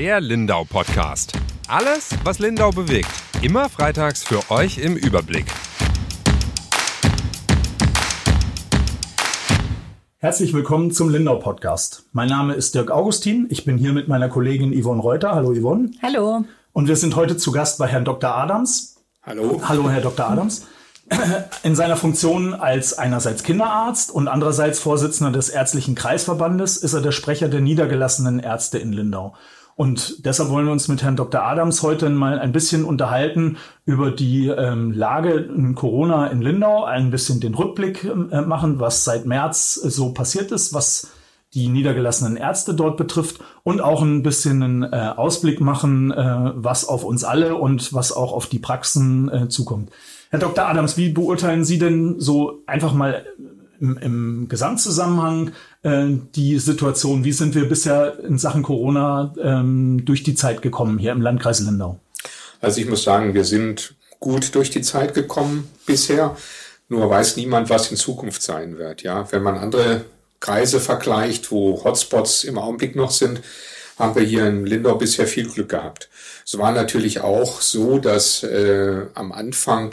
[0.00, 1.34] Der Lindau Podcast.
[1.68, 3.10] Alles, was Lindau bewegt.
[3.42, 5.44] Immer freitags für euch im Überblick.
[10.16, 12.04] Herzlich willkommen zum Lindau Podcast.
[12.12, 13.46] Mein Name ist Dirk Augustin.
[13.50, 15.34] Ich bin hier mit meiner Kollegin Yvonne Reuter.
[15.34, 15.90] Hallo Yvonne.
[16.02, 16.46] Hallo.
[16.72, 18.34] Und wir sind heute zu Gast bei Herrn Dr.
[18.34, 18.96] Adams.
[19.22, 19.60] Hallo.
[19.68, 20.30] Hallo, Herr Dr.
[20.30, 20.66] Adams.
[21.62, 27.12] In seiner Funktion als einerseits Kinderarzt und andererseits Vorsitzender des Ärztlichen Kreisverbandes ist er der
[27.12, 29.34] Sprecher der niedergelassenen Ärzte in Lindau.
[29.80, 31.40] Und deshalb wollen wir uns mit Herrn Dr.
[31.40, 37.10] Adams heute mal ein bisschen unterhalten über die ähm, Lage in Corona in Lindau, ein
[37.10, 41.12] bisschen den Rückblick äh, machen, was seit März so passiert ist, was
[41.54, 46.86] die niedergelassenen Ärzte dort betrifft und auch ein bisschen einen äh, Ausblick machen, äh, was
[46.86, 49.88] auf uns alle und was auch auf die Praxen äh, zukommt.
[50.28, 50.68] Herr Dr.
[50.68, 53.24] Adams, wie beurteilen Sie denn so einfach mal
[53.80, 55.52] im, im Gesamtzusammenhang
[55.82, 57.24] äh, die Situation?
[57.24, 61.60] Wie sind wir bisher in Sachen Corona ähm, durch die Zeit gekommen hier im Landkreis
[61.60, 61.98] Lindau?
[62.60, 66.36] Also ich muss sagen, wir sind gut durch die Zeit gekommen bisher.
[66.88, 69.02] Nur weiß niemand, was in Zukunft sein wird.
[69.02, 70.04] Ja, wenn man andere
[70.40, 73.40] Kreise vergleicht, wo Hotspots im Augenblick noch sind,
[73.98, 76.08] haben wir hier in Lindau bisher viel Glück gehabt.
[76.44, 79.92] Es war natürlich auch so, dass äh, am Anfang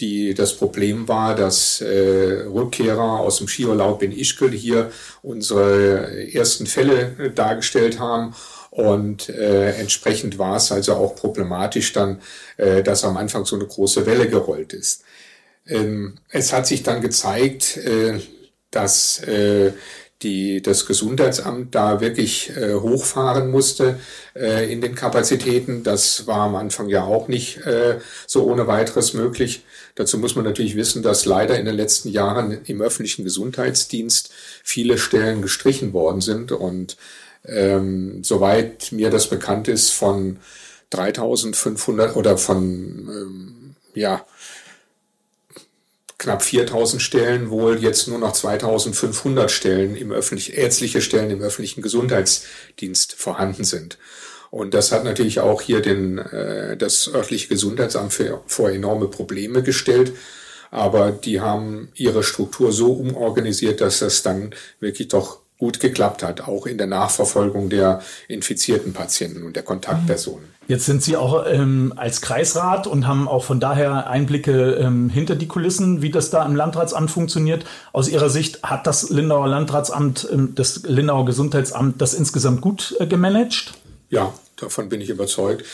[0.00, 6.66] die, das Problem war, dass äh, Rückkehrer aus dem Skiurlaub in Ischgl hier unsere ersten
[6.66, 8.34] Fälle äh, dargestellt haben.
[8.70, 12.20] Und äh, entsprechend war es also auch problematisch dann,
[12.58, 15.02] äh, dass am Anfang so eine große Welle gerollt ist.
[15.66, 18.20] Ähm, es hat sich dann gezeigt, äh,
[18.70, 19.72] dass äh,
[20.22, 24.00] die, das Gesundheitsamt da wirklich äh, hochfahren musste
[24.34, 25.84] äh, in den Kapazitäten.
[25.84, 29.64] Das war am Anfang ja auch nicht äh, so ohne weiteres möglich.
[29.94, 34.30] Dazu muss man natürlich wissen, dass leider in den letzten Jahren im öffentlichen Gesundheitsdienst
[34.64, 36.50] viele Stellen gestrichen worden sind.
[36.50, 36.96] Und
[37.44, 40.38] ähm, soweit mir das bekannt ist, von
[40.90, 44.24] 3500 oder von ähm, ja,
[46.18, 51.80] knapp 4000 Stellen wohl jetzt nur noch 2500 Stellen im öffentlichen, ärztliche Stellen im öffentlichen
[51.80, 53.98] Gesundheitsdienst vorhanden sind.
[54.50, 59.62] Und das hat natürlich auch hier den, äh, das örtliche Gesundheitsamt für, vor enorme Probleme
[59.62, 60.12] gestellt.
[60.70, 66.46] Aber die haben ihre Struktur so umorganisiert, dass das dann wirklich doch gut geklappt hat,
[66.46, 70.48] auch in der Nachverfolgung der infizierten Patienten und der Kontaktpersonen.
[70.68, 75.34] Jetzt sind Sie auch ähm, als Kreisrat und haben auch von daher Einblicke ähm, hinter
[75.34, 77.64] die Kulissen, wie das da im Landratsamt funktioniert.
[77.92, 83.06] Aus Ihrer Sicht hat das Lindauer Landratsamt, ähm, das Lindauer Gesundheitsamt das insgesamt gut äh,
[83.06, 83.72] gemanagt?
[84.10, 85.64] Ja, davon bin ich überzeugt.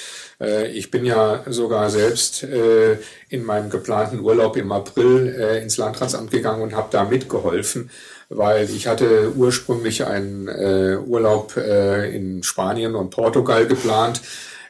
[0.40, 5.76] Äh, ich bin ja sogar selbst äh, in meinem geplanten Urlaub im April äh, ins
[5.76, 7.90] Landratsamt gegangen und habe da mitgeholfen
[8.34, 14.20] weil ich hatte ursprünglich einen äh, Urlaub äh, in Spanien und Portugal geplant.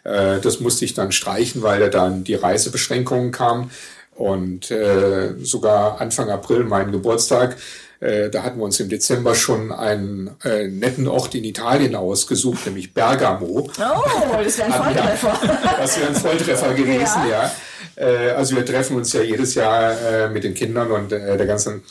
[0.05, 3.71] Äh, das musste ich dann streichen, weil da dann die Reisebeschränkungen kamen.
[4.15, 7.57] Und äh, sogar Anfang April, mein Geburtstag,
[8.05, 12.67] äh, da hatten wir uns im Dezember schon einen äh, netten Ort in Italien ausgesucht,
[12.67, 13.67] nämlich Bergamo.
[13.67, 15.41] Oh, das wäre ein Volltreffer.
[15.79, 17.51] das wäre ein Volltreffer gewesen, ja.
[17.97, 18.07] ja.
[18.07, 21.83] Äh, also wir treffen uns ja jedes Jahr äh, mit den Kindern und der ganzen,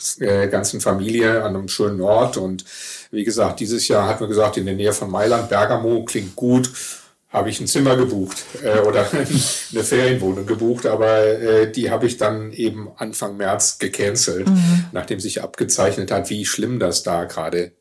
[0.50, 2.36] ganzen Familie an einem schönen Ort.
[2.36, 2.64] Und
[3.10, 6.70] wie gesagt, dieses Jahr hatten wir gesagt, in der Nähe von Mailand, Bergamo, klingt gut
[7.34, 12.16] habe ich ein Zimmer gebucht äh, oder eine Ferienwohnung gebucht, aber äh, die habe ich
[12.16, 14.84] dann eben Anfang März gecancelt, mhm.
[14.92, 17.72] nachdem sich abgezeichnet hat, wie schlimm das da gerade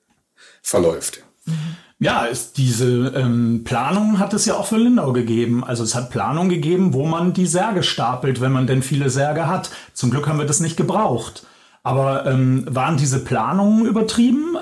[0.64, 1.24] verläuft.
[1.46, 1.54] Mhm.
[2.00, 5.64] Ja, ist diese ähm, Planung hat es ja auch für Lindau gegeben.
[5.64, 9.48] Also es hat Planung gegeben, wo man die Särge stapelt, wenn man denn viele Särge
[9.48, 9.70] hat.
[9.94, 11.46] Zum Glück haben wir das nicht gebraucht.
[11.82, 14.58] Aber ähm, waren diese Planungen übertrieben?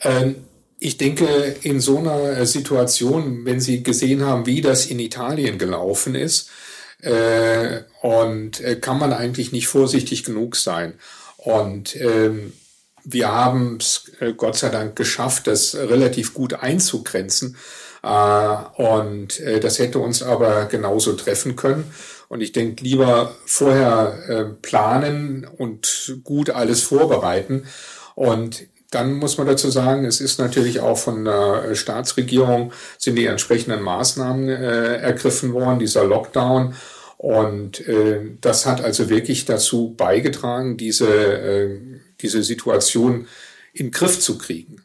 [0.00, 0.36] Ähm,
[0.80, 6.14] ich denke, in so einer Situation, wenn Sie gesehen haben, wie das in Italien gelaufen
[6.14, 6.50] ist,
[7.02, 10.94] äh, und äh, kann man eigentlich nicht vorsichtig genug sein.
[11.36, 12.52] Und ähm,
[13.04, 17.56] wir haben es äh, Gott sei Dank geschafft, das relativ gut einzugrenzen.
[18.02, 21.92] Äh, und äh, das hätte uns aber genauso treffen können.
[22.28, 27.66] Und ich denke, lieber vorher äh, planen und gut alles vorbereiten.
[28.14, 33.26] Und dann muss man dazu sagen, es ist natürlich auch von der Staatsregierung sind die
[33.26, 36.74] entsprechenden Maßnahmen äh, ergriffen worden, dieser Lockdown.
[37.18, 41.80] Und äh, das hat also wirklich dazu beigetragen, diese, äh,
[42.20, 43.26] diese Situation
[43.74, 44.82] in Griff zu kriegen.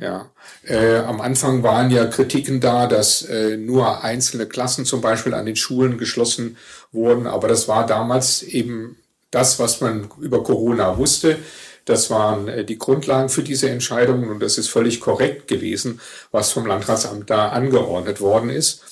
[0.00, 0.30] Ja,
[0.62, 5.44] äh, am Anfang waren ja Kritiken da, dass äh, nur einzelne Klassen zum Beispiel an
[5.44, 6.56] den Schulen geschlossen
[6.90, 8.96] wurden, aber das war damals eben
[9.30, 11.38] das, was man über Corona wusste.
[11.84, 16.00] Das waren äh, die Grundlagen für diese Entscheidungen und das ist völlig korrekt gewesen,
[16.30, 18.82] was vom Landratsamt da angeordnet worden ist.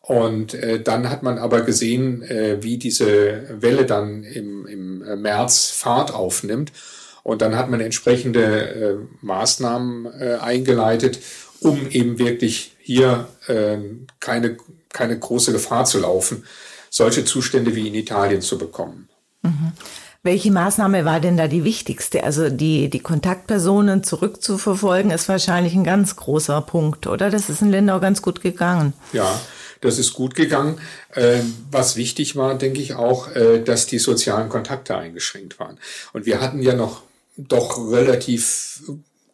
[0.00, 5.70] Und äh, dann hat man aber gesehen, äh, wie diese Welle dann im, im März
[5.70, 6.72] Fahrt aufnimmt.
[7.22, 11.20] Und dann hat man entsprechende äh, Maßnahmen äh, eingeleitet,
[11.60, 13.76] um eben wirklich hier äh,
[14.18, 14.56] keine,
[14.92, 16.44] keine große Gefahr zu laufen,
[16.88, 19.08] solche Zustände wie in Italien zu bekommen.
[19.42, 19.72] Mhm.
[20.22, 22.24] Welche Maßnahme war denn da die wichtigste?
[22.24, 27.30] Also die, die Kontaktpersonen zurückzuverfolgen, ist wahrscheinlich ein ganz großer Punkt, oder?
[27.30, 28.92] Das ist in Lindau ganz gut gegangen.
[29.14, 29.40] Ja,
[29.80, 30.78] das ist gut gegangen.
[31.14, 35.78] Ähm, was wichtig war, denke ich auch, äh, dass die sozialen Kontakte eingeschränkt waren.
[36.12, 37.02] Und wir hatten ja noch
[37.38, 38.82] doch relativ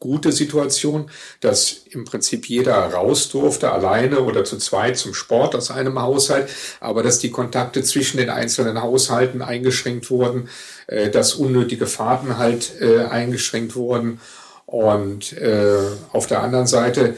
[0.01, 1.11] gute Situation,
[1.41, 6.49] dass im Prinzip jeder raus durfte, alleine oder zu zweit zum Sport aus einem Haushalt,
[6.81, 10.49] aber dass die Kontakte zwischen den einzelnen Haushalten eingeschränkt wurden,
[10.87, 14.21] äh, dass unnötige Fahrten halt äh, eingeschränkt wurden.
[14.67, 15.79] Und äh,
[16.13, 17.15] auf der anderen Seite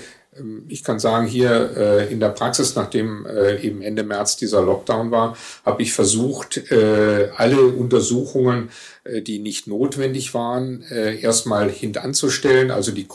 [0.68, 5.10] ich kann sagen, hier äh, in der Praxis, nachdem äh, eben Ende März dieser Lockdown
[5.10, 8.70] war, habe ich versucht, äh, alle Untersuchungen,
[9.04, 13.06] die nicht notwendig waren, erstmal hintanzustellen, also die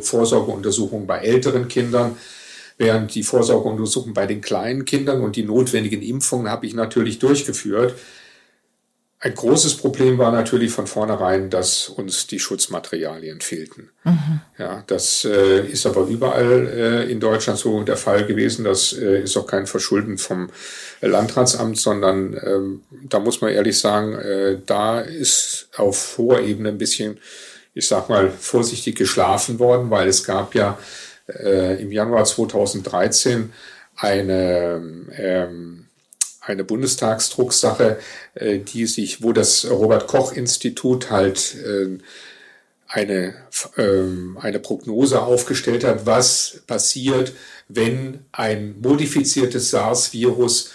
[0.00, 2.16] Vorsorgeuntersuchungen bei älteren Kindern,
[2.76, 7.94] während die Vorsorgeuntersuchungen bei den kleinen Kindern und die notwendigen Impfungen habe ich natürlich durchgeführt.
[9.20, 13.90] Ein großes Problem war natürlich von vornherein, dass uns die Schutzmaterialien fehlten.
[14.04, 14.40] Mhm.
[14.58, 18.64] Ja, das äh, ist aber überall äh, in Deutschland so der Fall gewesen.
[18.64, 20.50] Das äh, ist auch kein Verschulden vom
[21.00, 26.78] Landratsamt, sondern ähm, da muss man ehrlich sagen, äh, da ist auf hoher Ebene ein
[26.78, 27.18] bisschen,
[27.74, 30.78] ich sag mal, vorsichtig geschlafen worden, weil es gab ja
[31.26, 33.52] äh, im Januar 2013
[33.96, 34.80] eine
[35.16, 35.87] ähm,
[36.48, 37.98] eine Bundestagsdrucksache,
[38.34, 41.98] äh, die sich, wo das Robert Koch Institut halt äh,
[42.88, 43.34] eine,
[43.76, 47.32] ähm, eine Prognose aufgestellt hat, was passiert,
[47.68, 50.72] wenn ein modifiziertes SARS-Virus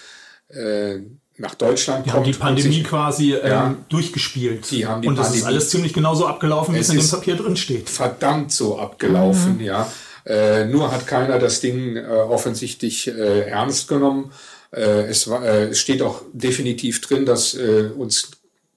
[0.48, 0.98] äh,
[1.36, 2.26] nach Deutschland die kommt.
[2.26, 4.70] Haben die Pandemie sich, quasi ähm, ja, durchgespielt.
[4.70, 7.10] Die haben die und das Pandemie, ist alles ziemlich genauso abgelaufen, wie es in dem
[7.10, 7.90] Papier drin steht.
[7.90, 9.64] Verdammt so abgelaufen, mhm.
[9.64, 9.90] ja.
[10.24, 14.32] Äh, nur hat keiner das Ding äh, offensichtlich äh, ernst genommen.
[14.74, 18.32] Äh, es, war, äh, es steht auch definitiv drin, dass äh, uns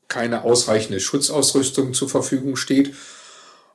[0.08, 2.94] keine ausreichende Schutzausrüstung zur Verfügung steht.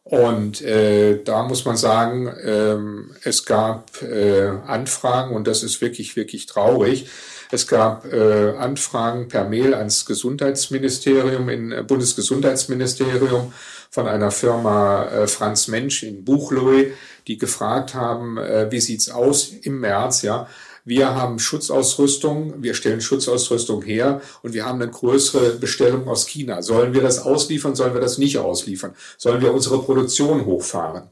[0.04, 6.16] Und äh, da muss man sagen, ähm, es gab äh, Anfragen und das ist wirklich,
[6.16, 7.06] wirklich traurig.
[7.52, 13.52] Es gab äh, Anfragen per Mail ans Gesundheitsministerium, in äh, Bundesgesundheitsministerium
[13.90, 16.92] von einer Firma äh, Franz Mensch in Buchloe,
[17.26, 20.48] die gefragt haben, äh, wie sieht's aus im März, ja,
[20.84, 26.62] wir haben Schutzausrüstung, wir stellen Schutzausrüstung her und wir haben eine größere Bestellung aus China.
[26.62, 28.94] Sollen wir das ausliefern, sollen wir das nicht ausliefern?
[29.16, 31.08] Sollen wir unsere Produktion hochfahren?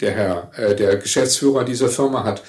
[0.00, 2.42] Der Herr, äh, der Geschäftsführer dieser Firma hat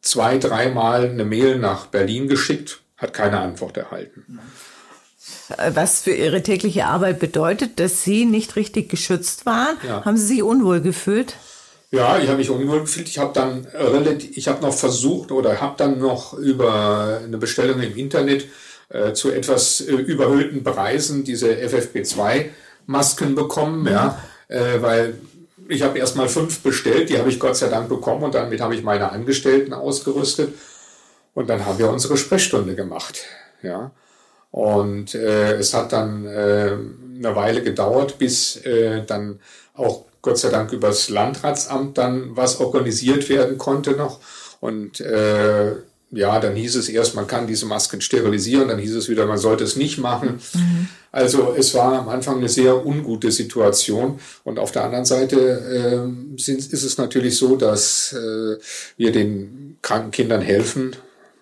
[0.00, 4.40] zwei, dreimal eine Mail nach Berlin geschickt, hat keine Antwort erhalten.
[5.72, 9.76] Was für Ihre tägliche Arbeit bedeutet, dass Sie nicht richtig geschützt waren?
[9.86, 10.04] Ja.
[10.04, 11.36] Haben Sie sich unwohl gefühlt?
[11.92, 13.06] Ja, ich habe mich unwohl gefühlt.
[13.06, 17.80] Ich habe dann relativ, ich habe noch versucht oder habe dann noch über eine Bestellung
[17.82, 18.46] im Internet
[18.88, 24.18] äh, zu etwas äh, überhöhten Preisen diese FFP2-Masken bekommen, ja,
[24.48, 25.18] äh, weil
[25.68, 28.74] ich habe erstmal fünf bestellt, die habe ich Gott sei Dank bekommen und damit habe
[28.74, 30.54] ich meine Angestellten ausgerüstet
[31.34, 33.20] und dann haben wir unsere Sprechstunde gemacht,
[33.62, 33.90] ja.
[34.50, 36.76] Und äh, es hat dann äh,
[37.16, 39.40] eine Weile gedauert, bis äh, dann
[39.74, 44.20] auch Gott sei Dank übers Landratsamt dann was organisiert werden konnte noch.
[44.60, 45.72] Und äh,
[46.12, 49.38] ja, dann hieß es erst, man kann diese Masken sterilisieren, dann hieß es wieder, man
[49.38, 50.40] sollte es nicht machen.
[50.54, 50.88] Mhm.
[51.10, 54.20] Also es war am Anfang eine sehr ungute Situation.
[54.44, 58.56] Und auf der anderen Seite äh, sind, ist es natürlich so, dass äh,
[58.96, 60.94] wir den kranken Kindern helfen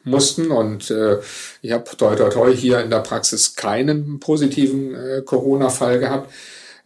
[0.05, 0.51] mussten.
[0.51, 1.19] Und äh,
[1.63, 6.33] ich habe toi toi toi hier in der Praxis keinen positiven äh, Corona-Fall gehabt.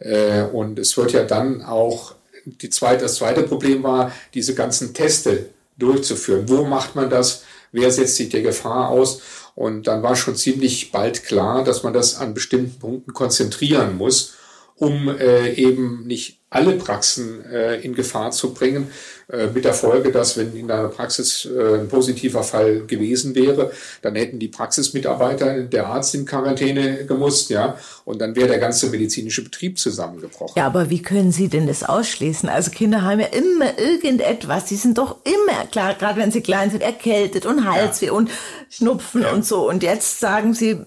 [0.04, 4.94] Äh, und es wird ja dann auch, die zweite, das zweite Problem war, diese ganzen
[4.94, 5.46] Teste
[5.78, 6.49] durchzuführen.
[6.49, 7.42] Wo macht man das?
[7.73, 9.20] Wer setzt sich der Gefahr aus?
[9.54, 14.34] Und dann war schon ziemlich bald klar, dass man das an bestimmten Punkten konzentrieren muss,
[14.76, 18.88] um äh, eben nicht alle Praxen äh, in Gefahr zu bringen,
[19.28, 23.73] äh, mit der Folge, dass wenn in einer Praxis äh, ein positiver Fall gewesen wäre,
[24.02, 28.88] dann hätten die Praxismitarbeiter, der Arzt in Quarantäne gemusst, ja, und dann wäre der ganze
[28.90, 30.54] medizinische Betrieb zusammengebrochen.
[30.57, 32.49] Ja, aber wie können Sie denn das ausschließen?
[32.49, 36.71] Also Kinder haben ja immer irgendetwas, die sind doch immer, klar, gerade wenn sie klein
[36.71, 38.12] sind, erkältet und Halsweh ja.
[38.12, 38.31] und
[38.71, 39.33] Schnupfen ja.
[39.33, 39.69] und so.
[39.69, 40.78] Und jetzt sagen Sie,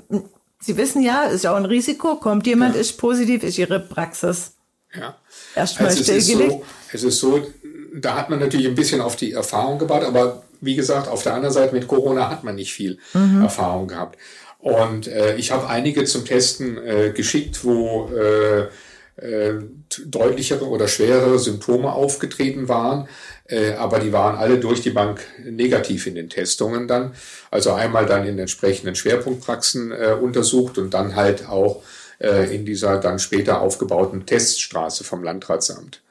[0.67, 2.81] Sie wissen ja, ist ja auch ein Risiko, kommt jemand, ja.
[2.81, 4.51] ist positiv, ist Ihre Praxis
[4.93, 5.15] ja.
[5.55, 6.51] erstmal also stillgelegt.
[6.51, 7.47] So, es ist so,
[7.95, 11.35] da hat man natürlich ein bisschen auf die Erfahrung gebaut, aber wie gesagt, auf der
[11.35, 13.43] anderen Seite mit Corona hat man nicht viel mhm.
[13.43, 14.17] Erfahrung gehabt.
[14.59, 18.67] Und äh, ich habe einige zum Testen äh, geschickt, wo äh,
[19.25, 19.61] äh,
[20.05, 23.07] deutlichere oder schwerere Symptome aufgetreten waren,
[23.49, 27.13] äh, aber die waren alle durch die Bank negativ in den Testungen dann.
[27.51, 31.81] Also einmal dann in entsprechenden Schwerpunktpraxen äh, untersucht und dann halt auch
[32.19, 36.01] äh, in dieser dann später aufgebauten Teststraße vom Landratsamt.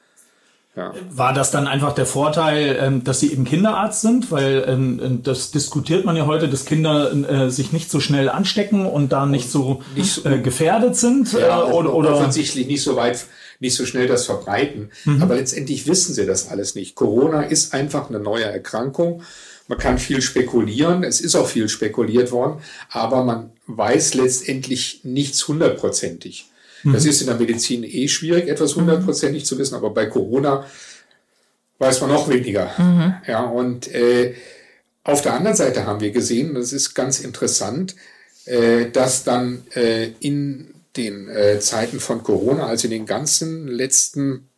[0.77, 0.93] Ja.
[1.09, 4.31] War das dann einfach der Vorteil, ähm, dass Sie eben Kinderarzt sind?
[4.31, 8.85] Weil ähm, das diskutiert man ja heute, dass Kinder äh, sich nicht so schnell anstecken
[8.85, 11.33] und da nicht so, nicht so äh, gefährdet sind.
[11.33, 13.25] Ja, oder, oder offensichtlich nicht so weit,
[13.59, 14.91] nicht so schnell das verbreiten.
[15.05, 15.21] Mhm.
[15.21, 16.95] Aber letztendlich wissen sie das alles nicht.
[16.95, 19.23] Corona ist einfach eine neue Erkrankung.
[19.67, 21.03] Man kann viel spekulieren.
[21.03, 22.61] Es ist auch viel spekuliert worden.
[22.89, 26.49] Aber man weiß letztendlich nichts hundertprozentig.
[26.83, 27.09] Das mhm.
[27.09, 30.65] ist in der Medizin eh schwierig, etwas hundertprozentig zu wissen, aber bei Corona
[31.79, 32.71] weiß man noch weniger.
[32.77, 33.13] Mhm.
[33.27, 34.35] Ja, und äh,
[35.03, 37.95] auf der anderen Seite haben wir gesehen, das ist ganz interessant,
[38.45, 44.49] äh, dass dann äh, in den äh, Zeiten von Corona, also in den ganzen letzten,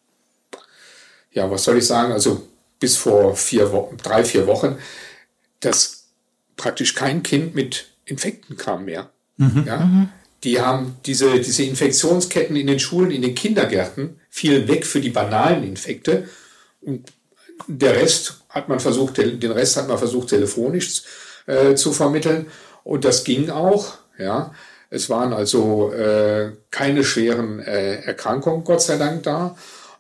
[1.31, 2.47] ja, was soll ich sagen, also
[2.79, 4.77] bis vor vier Wochen, drei, vier Wochen,
[5.59, 6.05] dass
[6.55, 9.09] praktisch kein Kind mit Infekten kam mehr.
[9.37, 9.63] Mhm.
[9.67, 9.77] Ja?
[9.77, 10.09] Mhm.
[10.43, 15.09] Die haben diese, diese Infektionsketten in den Schulen, in den Kindergärten, fielen weg für die
[15.09, 16.29] banalen Infekte.
[16.81, 17.11] Und
[17.67, 21.03] der Rest hat man versucht, den Rest hat man versucht, telefonisch
[21.45, 22.47] äh, zu vermitteln.
[22.85, 24.53] Und das ging auch, ja.
[24.89, 29.55] Es waren also äh, keine schweren äh, Erkrankungen, Gott sei Dank, da.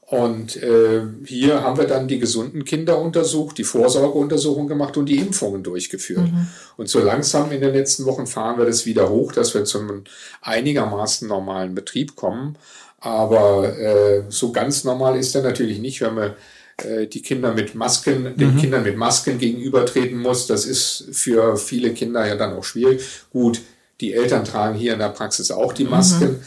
[0.09, 5.17] Und äh, hier haben wir dann die gesunden Kinder untersucht, die Vorsorgeuntersuchung gemacht und die
[5.19, 6.31] Impfungen durchgeführt.
[6.31, 6.47] Mhm.
[6.77, 10.05] Und so langsam in den letzten Wochen fahren wir das wieder hoch, dass wir zum
[10.41, 12.57] einigermaßen normalen Betrieb kommen.
[12.99, 16.33] Aber äh, so ganz normal ist er natürlich nicht, wenn man
[16.77, 18.57] äh, die Kinder mit Masken, den mhm.
[18.57, 20.47] Kindern mit Masken gegenübertreten muss.
[20.47, 23.03] Das ist für viele Kinder ja dann auch schwierig.
[23.31, 23.61] Gut,
[24.01, 26.31] die Eltern tragen hier in der Praxis auch die Masken.
[26.31, 26.39] Mhm.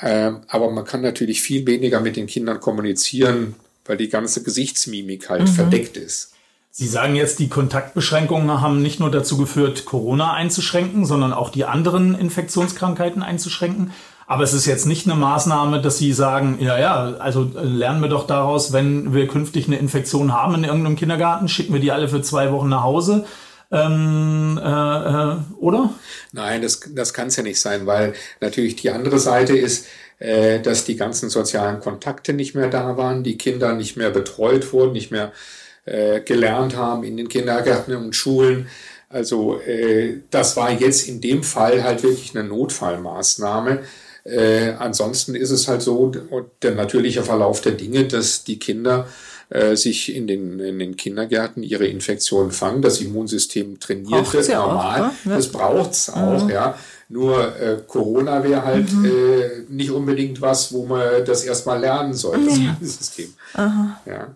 [0.00, 5.28] Ähm, aber man kann natürlich viel weniger mit den Kindern kommunizieren, weil die ganze Gesichtsmimik
[5.30, 5.48] halt mhm.
[5.48, 6.32] verdeckt ist.
[6.74, 11.66] Sie sagen jetzt, die Kontaktbeschränkungen haben nicht nur dazu geführt, Corona einzuschränken, sondern auch die
[11.66, 13.92] anderen Infektionskrankheiten einzuschränken.
[14.26, 18.00] Aber es ist jetzt nicht eine Maßnahme, dass Sie sagen, ja, ja, also äh, lernen
[18.00, 21.92] wir doch daraus, wenn wir künftig eine Infektion haben in irgendeinem Kindergarten, schicken wir die
[21.92, 23.26] alle für zwei Wochen nach Hause
[23.72, 25.94] ähm, äh, äh, oder?
[26.32, 29.86] Nein, das, das kann es ja nicht sein, weil natürlich die andere Seite ist,
[30.18, 34.72] äh, dass die ganzen sozialen Kontakte nicht mehr da waren, die Kinder nicht mehr betreut
[34.72, 35.32] wurden, nicht mehr
[35.84, 38.68] äh, gelernt haben in den Kindergärten und Schulen.
[39.08, 43.80] Also äh, das war jetzt in dem Fall halt wirklich eine Notfallmaßnahme.
[44.24, 46.12] Äh, ansonsten ist es halt so,
[46.62, 49.08] der natürliche Verlauf der Dinge, dass die Kinder
[49.52, 52.80] äh, sich in den, in den Kindergärten ihre Infektionen fangen.
[52.80, 55.02] Das Immunsystem trainiert wird normal.
[55.02, 55.36] Auch, ne?
[55.36, 56.50] Das braucht's auch, mhm.
[56.50, 56.74] ja.
[57.10, 59.04] Nur äh, Corona wäre halt mhm.
[59.04, 63.34] äh, nicht unbedingt was, wo man das erstmal lernen sollte, das Immunsystem.
[63.54, 64.34] Ja.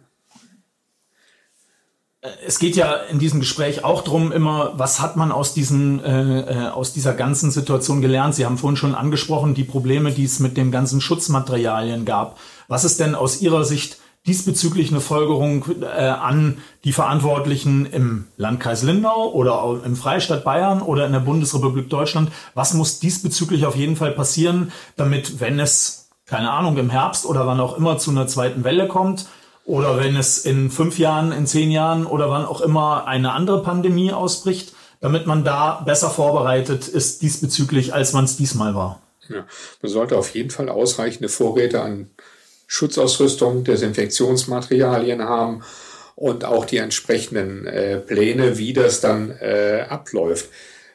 [2.46, 6.40] Es geht ja in diesem Gespräch auch drum immer, was hat man aus, diesen, äh,
[6.40, 8.34] äh, aus dieser ganzen Situation gelernt?
[8.34, 12.38] Sie haben vorhin schon angesprochen, die Probleme, die es mit den ganzen Schutzmaterialien gab.
[12.68, 18.82] Was ist denn aus Ihrer Sicht diesbezüglich eine Folgerung äh, an die Verantwortlichen im Landkreis
[18.82, 22.30] Lindau oder im Freistaat Bayern oder in der Bundesrepublik Deutschland.
[22.54, 27.46] Was muss diesbezüglich auf jeden Fall passieren, damit, wenn es, keine Ahnung, im Herbst oder
[27.46, 29.26] wann auch immer zu einer zweiten Welle kommt,
[29.66, 33.62] oder wenn es in fünf Jahren, in zehn Jahren oder wann auch immer eine andere
[33.62, 39.02] Pandemie ausbricht, damit man da besser vorbereitet ist diesbezüglich, als man es diesmal war.
[39.28, 39.44] Ja,
[39.82, 42.10] man sollte auf jeden Fall ausreichende Vorräte an
[42.66, 45.62] Schutzausrüstung, Desinfektionsmaterialien haben
[46.16, 50.48] und auch die entsprechenden äh, Pläne, wie das dann äh, abläuft.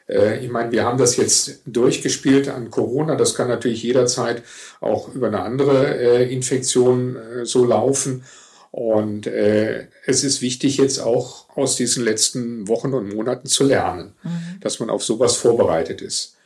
[0.08, 3.16] Äh, ich meine, wir haben das jetzt durchgespielt an Corona.
[3.16, 4.42] Das kann natürlich jederzeit
[4.80, 8.24] auch über eine andere äh, Infektion äh, so laufen.
[8.70, 14.14] Und äh, es ist wichtig, jetzt auch aus diesen letzten Wochen und Monaten zu lernen,
[14.22, 14.60] mhm.
[14.60, 16.36] dass man auf sowas vorbereitet ist.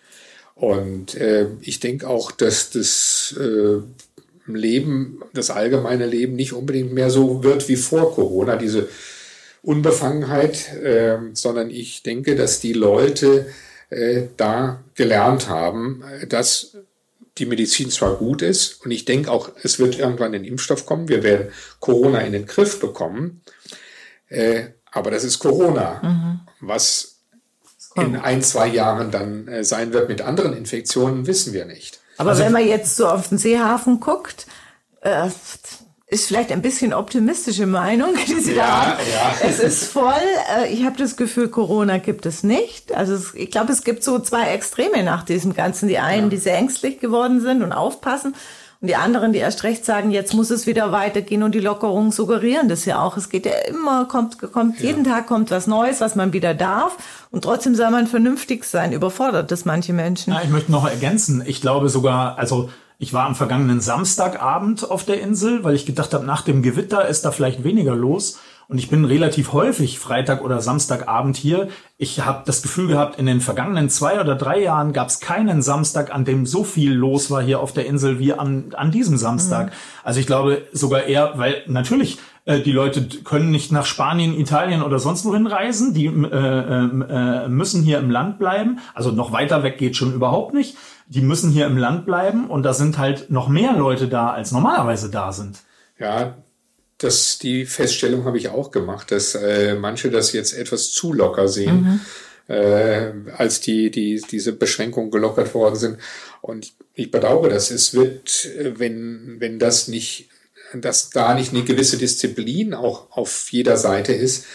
[0.57, 1.19] Und
[1.61, 3.39] ich denke auch, dass das
[4.55, 8.89] Leben, das allgemeine Leben nicht unbedingt mehr so wird wie vor Corona, diese
[9.63, 13.47] Unbefangenheit, äh, sondern ich denke, dass die Leute
[13.91, 16.77] äh, da gelernt haben, dass
[17.39, 21.09] die Medizin zwar gut ist und ich denke auch, es wird irgendwann ein Impfstoff kommen,
[21.09, 21.49] wir werden
[21.81, 23.43] Corona in den Griff bekommen,
[24.29, 26.01] äh, aber das ist Corona.
[26.03, 26.41] Mhm.
[26.61, 27.17] Was
[27.97, 32.01] in ein, zwei Jahren dann äh, sein wird mit anderen Infektionen, wissen wir nicht.
[32.19, 34.47] Aber also, wenn man jetzt so auf den Seehafen guckt,
[35.01, 35.29] äh,
[36.09, 39.01] ist vielleicht ein bisschen optimistische Meinung, die Sie ja, da haben.
[39.11, 39.49] Ja.
[39.49, 40.15] Es ist voll.
[40.57, 42.95] Äh, ich habe das Gefühl, Corona gibt es nicht.
[42.95, 45.89] Also es, ich glaube, es gibt so zwei Extreme nach diesem Ganzen.
[45.89, 46.29] Die einen, ja.
[46.31, 48.35] die sehr ängstlich geworden sind und aufpassen.
[48.81, 52.13] Und die anderen, die erst recht sagen, jetzt muss es wieder weitergehen und die Lockerungen
[52.13, 53.17] suggerieren das ja auch.
[53.17, 54.87] Es geht ja immer, kommt, kommt, ja.
[54.87, 56.97] jeden Tag kommt was Neues, was man wieder darf.
[57.31, 58.93] Und trotzdem soll man vernünftig sein.
[58.93, 60.35] Überfordert das manche Menschen.
[60.35, 61.43] Ja, ich möchte noch ergänzen.
[61.47, 62.69] Ich glaube sogar, also,
[62.99, 67.07] ich war am vergangenen Samstagabend auf der Insel, weil ich gedacht habe, nach dem Gewitter
[67.09, 68.39] ist da vielleicht weniger los.
[68.69, 71.69] Und ich bin relativ häufig Freitag oder Samstagabend hier.
[71.99, 75.63] Ich habe das Gefühl gehabt, in den vergangenen zwei oder drei Jahren gab es keinen
[75.63, 79.19] Samstag, an dem so viel los war hier auf der Insel wie an, an diesem
[79.19, 79.67] Samstag.
[79.67, 79.73] Mhm.
[80.03, 84.83] Also ich glaube sogar eher, weil natürlich äh, die Leute können nicht nach Spanien, Italien
[84.83, 85.95] oder sonst wohin reisen.
[85.95, 88.81] Die äh, äh, äh, müssen hier im Land bleiben.
[88.95, 90.77] Also noch weiter weg geht schon überhaupt nicht.
[91.07, 94.51] Die müssen hier im Land bleiben und da sind halt noch mehr Leute da, als
[94.51, 95.61] normalerweise da sind.
[96.01, 96.35] Ja,
[96.99, 101.49] das, die Feststellung habe ich auch gemacht, dass äh, manche das jetzt etwas zu locker
[101.49, 102.01] sehen,
[102.49, 102.55] mhm.
[102.55, 105.99] äh, als die, die, diese Beschränkungen gelockert worden sind.
[106.41, 107.71] Und ich bedauere das.
[107.71, 108.49] Es wird,
[108.79, 110.29] wenn, wenn das nicht,
[110.73, 114.47] dass da nicht eine gewisse Disziplin auch auf jeder Seite ist,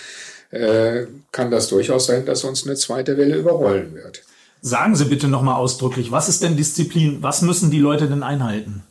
[0.51, 4.23] äh, kann das durchaus sein, dass uns eine zweite Welle überrollen wird.
[4.61, 7.23] Sagen Sie bitte nochmal ausdrücklich, was ist denn Disziplin?
[7.23, 8.83] Was müssen die Leute denn einhalten?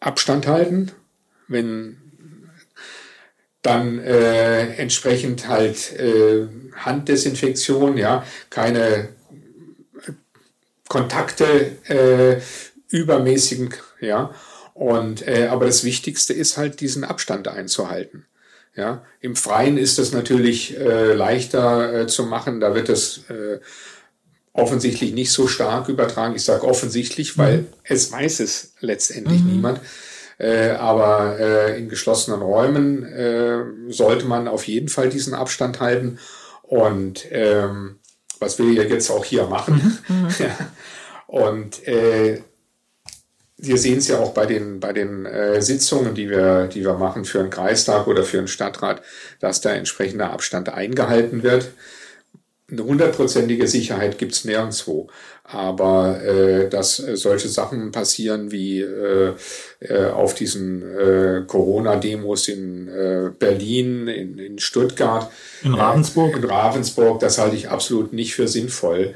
[0.00, 0.92] Abstand halten,
[1.48, 1.98] wenn
[3.62, 9.08] dann äh, entsprechend halt äh, Handdesinfektion, ja, keine
[10.88, 12.40] Kontakte äh,
[12.88, 14.34] übermäßigen, ja.
[14.74, 18.26] Und äh, aber das Wichtigste ist halt diesen Abstand einzuhalten.
[18.76, 22.60] Ja, im Freien ist das natürlich äh, leichter äh, zu machen.
[22.60, 23.58] Da wird es äh,
[24.52, 26.36] offensichtlich nicht so stark übertragen.
[26.36, 27.66] Ich sage offensichtlich, weil mhm.
[27.82, 29.50] es weiß es letztendlich mhm.
[29.50, 29.80] niemand.
[30.38, 36.18] Äh, aber äh, in geschlossenen Räumen äh, sollte man auf jeden Fall diesen Abstand halten.
[36.62, 37.98] Und ähm,
[38.38, 40.00] was wir ja jetzt auch hier machen.
[40.08, 40.14] Mhm.
[40.16, 40.28] mhm.
[40.38, 40.56] ja.
[41.26, 42.40] Und äh,
[43.58, 46.94] wir sehen es ja auch bei den, bei den äh, Sitzungen, die wir, die wir
[46.94, 49.02] machen für einen Kreistag oder für einen Stadtrat,
[49.40, 51.72] dass da entsprechender Abstand eingehalten wird.
[52.70, 55.08] Eine hundertprozentige Sicherheit gibt's nirgendwo.
[55.44, 59.32] Aber äh, dass äh, solche Sachen passieren wie äh,
[59.80, 65.30] äh, auf diesen äh, Corona-Demos in äh, Berlin, in, in Stuttgart,
[65.62, 66.34] in Ravensburg.
[66.34, 69.14] Äh, in Ravensburg, das halte ich absolut nicht für sinnvoll.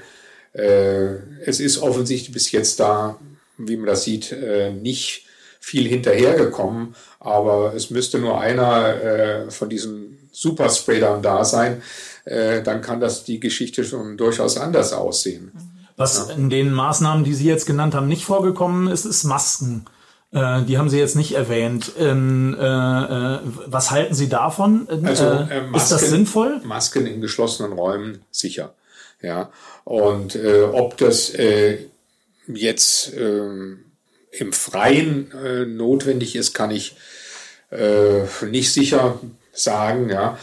[0.55, 3.19] Äh, es ist offensichtlich bis jetzt da,
[3.59, 5.27] wie man das sieht, äh, nicht
[5.61, 11.83] viel hinterhergekommen, aber es müsste nur einer äh, von diesen Superspreadern da sein,
[12.25, 15.53] äh, dann kann das die Geschichte schon durchaus anders aussehen.
[15.97, 16.35] Was ja.
[16.35, 19.85] in den Maßnahmen, die Sie jetzt genannt haben, nicht vorgekommen ist, ist Masken.
[20.33, 21.93] Äh, die haben Sie jetzt nicht erwähnt.
[21.99, 24.89] Ähm, äh, äh, was halten Sie davon?
[25.05, 26.61] Also, äh, Masken, ist das sinnvoll?
[26.65, 28.75] Masken in geschlossenen Räumen sicher.
[29.21, 29.51] Ja.
[29.85, 31.79] Und äh, ob das äh,
[32.47, 33.85] jetzt ähm,
[34.31, 35.31] im Freien
[35.77, 36.97] notwendig ist, kann ich
[38.51, 39.19] nicht sicher
[39.53, 40.09] sagen.
[40.11, 40.39] Ja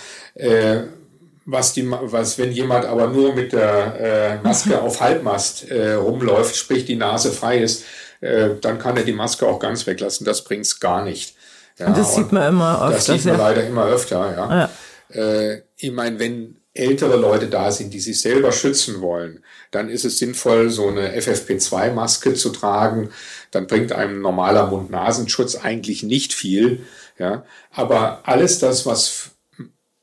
[1.51, 6.55] was die, was, wenn jemand aber nur mit der äh, Maske auf Halbmast äh, rumläuft,
[6.55, 7.85] sprich die Nase frei ist,
[8.21, 10.25] äh, dann kann er die Maske auch ganz weglassen.
[10.25, 11.35] Das bringt's gar nicht.
[11.77, 12.93] Ja, und das sieht man immer öfter.
[12.93, 13.47] Das sieht man ja.
[13.47, 14.69] leider immer öfter, ja.
[15.15, 15.21] ja.
[15.21, 20.05] Äh, ich meine, wenn ältere Leute da sind, die sich selber schützen wollen, dann ist
[20.05, 23.09] es sinnvoll, so eine FFP2-Maske zu tragen.
[23.51, 26.85] Dann bringt einem normaler Mund-Nasenschutz eigentlich nicht viel.
[27.17, 29.31] Ja, aber alles das, was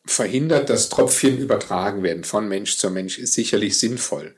[0.07, 4.35] verhindert, dass Tröpfchen übertragen werden von Mensch zu Mensch, ist sicherlich sinnvoll.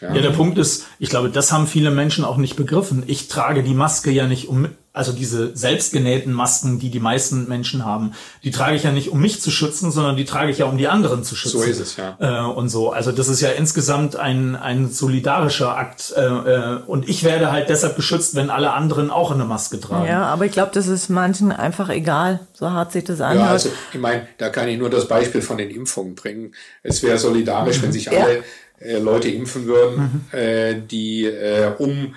[0.00, 0.14] Ja.
[0.14, 3.04] ja, der Punkt ist, ich glaube, das haben viele Menschen auch nicht begriffen.
[3.06, 7.84] Ich trage die Maske ja nicht um, also diese selbstgenähten Masken, die die meisten Menschen
[7.84, 10.66] haben, die trage ich ja nicht, um mich zu schützen, sondern die trage ich ja,
[10.66, 11.58] um die anderen zu schützen.
[11.58, 12.16] So ist es, ja.
[12.18, 12.90] Äh, und so.
[12.90, 16.12] Also das ist ja insgesamt ein, ein solidarischer Akt.
[16.16, 20.06] Äh, äh, und ich werde halt deshalb geschützt, wenn alle anderen auch eine Maske tragen.
[20.06, 23.46] Ja, aber ich glaube, das ist manchen einfach egal, so hart sich das anhört.
[23.46, 26.52] Ja, also ich meine, da kann ich nur das Beispiel von den Impfungen bringen.
[26.82, 27.82] Es wäre solidarisch, mhm.
[27.82, 28.42] wenn sich alle ja
[28.80, 30.38] äh, Leute impfen würden, mhm.
[30.38, 32.14] äh, die äh, um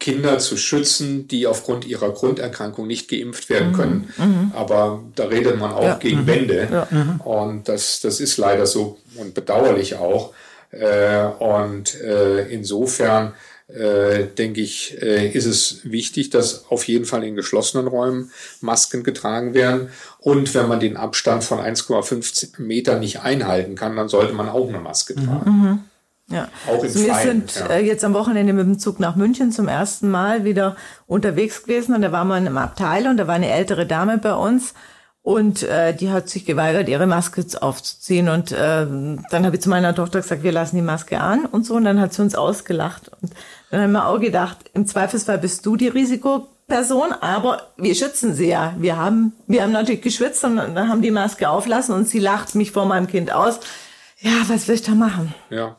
[0.00, 3.74] Kinder zu schützen, die aufgrund ihrer Grunderkrankung nicht geimpft werden mhm.
[3.74, 4.14] können.
[4.16, 4.52] Mhm.
[4.54, 5.94] Aber da redet man auch ja.
[5.96, 6.26] gegen mhm.
[6.26, 6.68] Wände.
[6.72, 6.88] Ja.
[6.90, 7.20] Mhm.
[7.20, 10.32] Und das, das ist leider so und bedauerlich auch.
[10.72, 13.34] Äh, und äh, insofern
[13.68, 19.04] äh, denke ich, äh, ist es wichtig, dass auf jeden Fall in geschlossenen Räumen Masken
[19.04, 19.90] getragen werden.
[20.18, 24.68] Und wenn man den Abstand von 1,5 Meter nicht einhalten kann, dann sollte man auch
[24.68, 25.50] eine Maske tragen.
[25.50, 25.78] Mhm.
[26.30, 26.48] Ja.
[26.68, 27.66] Auch also wir Freien, sind ja.
[27.74, 31.94] äh, jetzt am Wochenende mit dem Zug nach München zum ersten Mal wieder unterwegs gewesen
[31.94, 34.74] und da waren wir in einem Abteil und da war eine ältere Dame bei uns
[35.22, 38.28] und äh, die hat sich geweigert, ihre Maske aufzuziehen.
[38.28, 41.66] Und äh, dann habe ich zu meiner Tochter gesagt, wir lassen die Maske an und
[41.66, 41.74] so.
[41.74, 43.10] Und dann hat sie uns ausgelacht.
[43.20, 43.32] Und
[43.70, 48.48] dann haben wir auch gedacht, im Zweifelsfall bist du die Risikoperson, aber wir schützen sie
[48.48, 48.74] ja.
[48.78, 52.54] Wir haben, wir haben natürlich geschwitzt und dann haben die Maske auflassen und sie lacht
[52.54, 53.60] mich vor meinem Kind aus.
[54.20, 55.34] Ja, was will ich da machen?
[55.50, 55.76] Ja.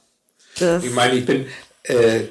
[0.62, 1.45] Das ich meine, ich bin
[1.84, 2.21] äh,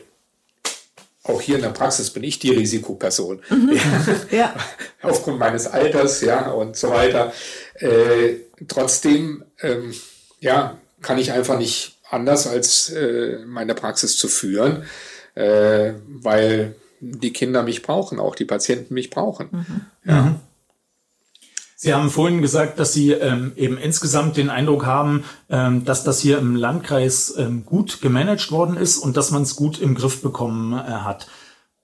[1.22, 3.40] auch hier in der Praxis bin ich die Risikoperson.
[3.50, 3.72] Mhm.
[3.72, 4.16] Ja.
[4.38, 4.54] ja.
[5.02, 7.32] Aufgrund meines Alters, ja, und so weiter.
[7.74, 8.36] Äh,
[8.68, 9.94] trotzdem, ähm,
[10.40, 14.84] ja, kann ich einfach nicht anders als äh, meine Praxis zu führen,
[15.34, 19.48] äh, weil die Kinder mich brauchen, auch die Patienten mich brauchen.
[19.50, 19.80] Mhm.
[20.04, 20.22] Ja.
[20.22, 20.40] Mhm.
[21.82, 26.20] Sie haben vorhin gesagt, dass Sie ähm, eben insgesamt den Eindruck haben, ähm, dass das
[26.20, 30.20] hier im Landkreis ähm, gut gemanagt worden ist und dass man es gut im Griff
[30.20, 31.26] bekommen äh, hat.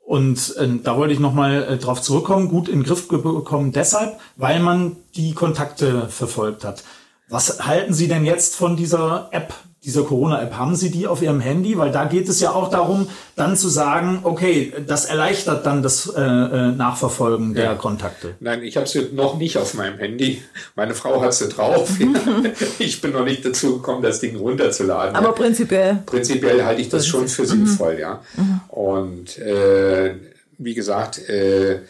[0.04, 4.20] Und äh, da wollte ich nochmal äh, drauf zurückkommen, gut in den Griff bekommen deshalb,
[4.36, 6.84] weil man die Kontakte verfolgt hat.
[7.30, 9.54] Was halten Sie denn jetzt von dieser App,
[9.86, 11.78] dieser Corona-App, haben Sie die auf Ihrem Handy?
[11.78, 16.12] Weil da geht es ja auch darum, dann zu sagen, okay, das erleichtert dann das
[16.14, 17.74] äh, äh Nachverfolgen der ja.
[17.76, 18.34] Kontakte.
[18.40, 20.42] Nein, ich habe sie noch nicht auf meinem Handy.
[20.74, 21.88] Meine Frau hat sie drauf.
[22.80, 25.14] ich bin noch nicht dazu gekommen, das Ding runterzuladen.
[25.14, 26.02] Aber prinzipiell.
[26.04, 27.46] Prinzipiell halte ich das schon für mhm.
[27.46, 28.22] sinnvoll, ja.
[28.36, 28.60] Mhm.
[28.68, 30.14] Und äh,
[30.58, 31.82] wie gesagt, äh,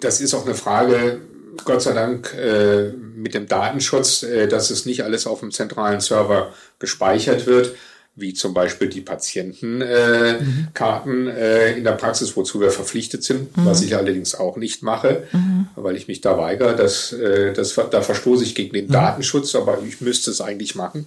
[0.00, 1.20] das ist auch eine Frage,
[1.64, 6.00] Gott sei Dank äh, mit dem Datenschutz, äh, dass es nicht alles auf dem zentralen
[6.00, 7.74] Server gespeichert wird,
[8.14, 11.78] wie zum Beispiel die Patientenkarten äh, mhm.
[11.78, 13.66] in der Praxis, wozu wir verpflichtet sind, mhm.
[13.66, 15.68] was ich allerdings auch nicht mache, mhm.
[15.76, 16.74] weil ich mich da weigere.
[16.74, 18.92] Das, äh, das, da verstoße ich gegen den mhm.
[18.92, 21.06] Datenschutz, aber ich müsste es eigentlich machen.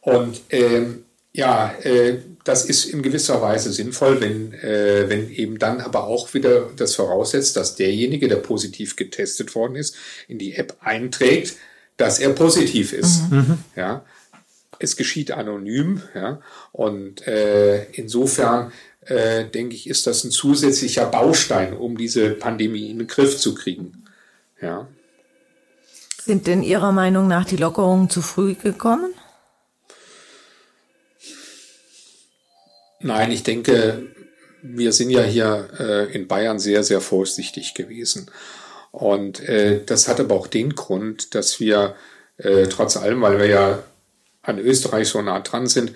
[0.00, 5.80] Und ähm, ja, äh, das ist in gewisser Weise sinnvoll, wenn, äh, wenn eben dann
[5.80, 9.96] aber auch wieder das voraussetzt, dass derjenige, der positiv getestet worden ist,
[10.28, 11.56] in die App einträgt,
[11.96, 13.30] dass er positiv ist.
[13.30, 13.38] Mhm.
[13.38, 13.58] mhm.
[13.76, 14.04] Ja,
[14.78, 16.02] es geschieht anonym.
[16.14, 16.40] Ja,
[16.72, 18.72] und äh, insofern
[19.06, 23.54] äh, denke ich, ist das ein zusätzlicher Baustein, um diese Pandemie in den Griff zu
[23.54, 24.04] kriegen.
[24.60, 24.86] Ja.
[26.18, 29.12] Sind denn Ihrer Meinung nach die Lockerungen zu früh gekommen?
[33.02, 34.06] Nein, ich denke,
[34.62, 38.30] wir sind ja hier äh, in Bayern sehr, sehr vorsichtig gewesen.
[38.92, 41.96] Und äh, das hat aber auch den Grund, dass wir
[42.36, 43.82] äh, trotz allem, weil wir ja
[44.42, 45.92] an Österreich so nah dran sind,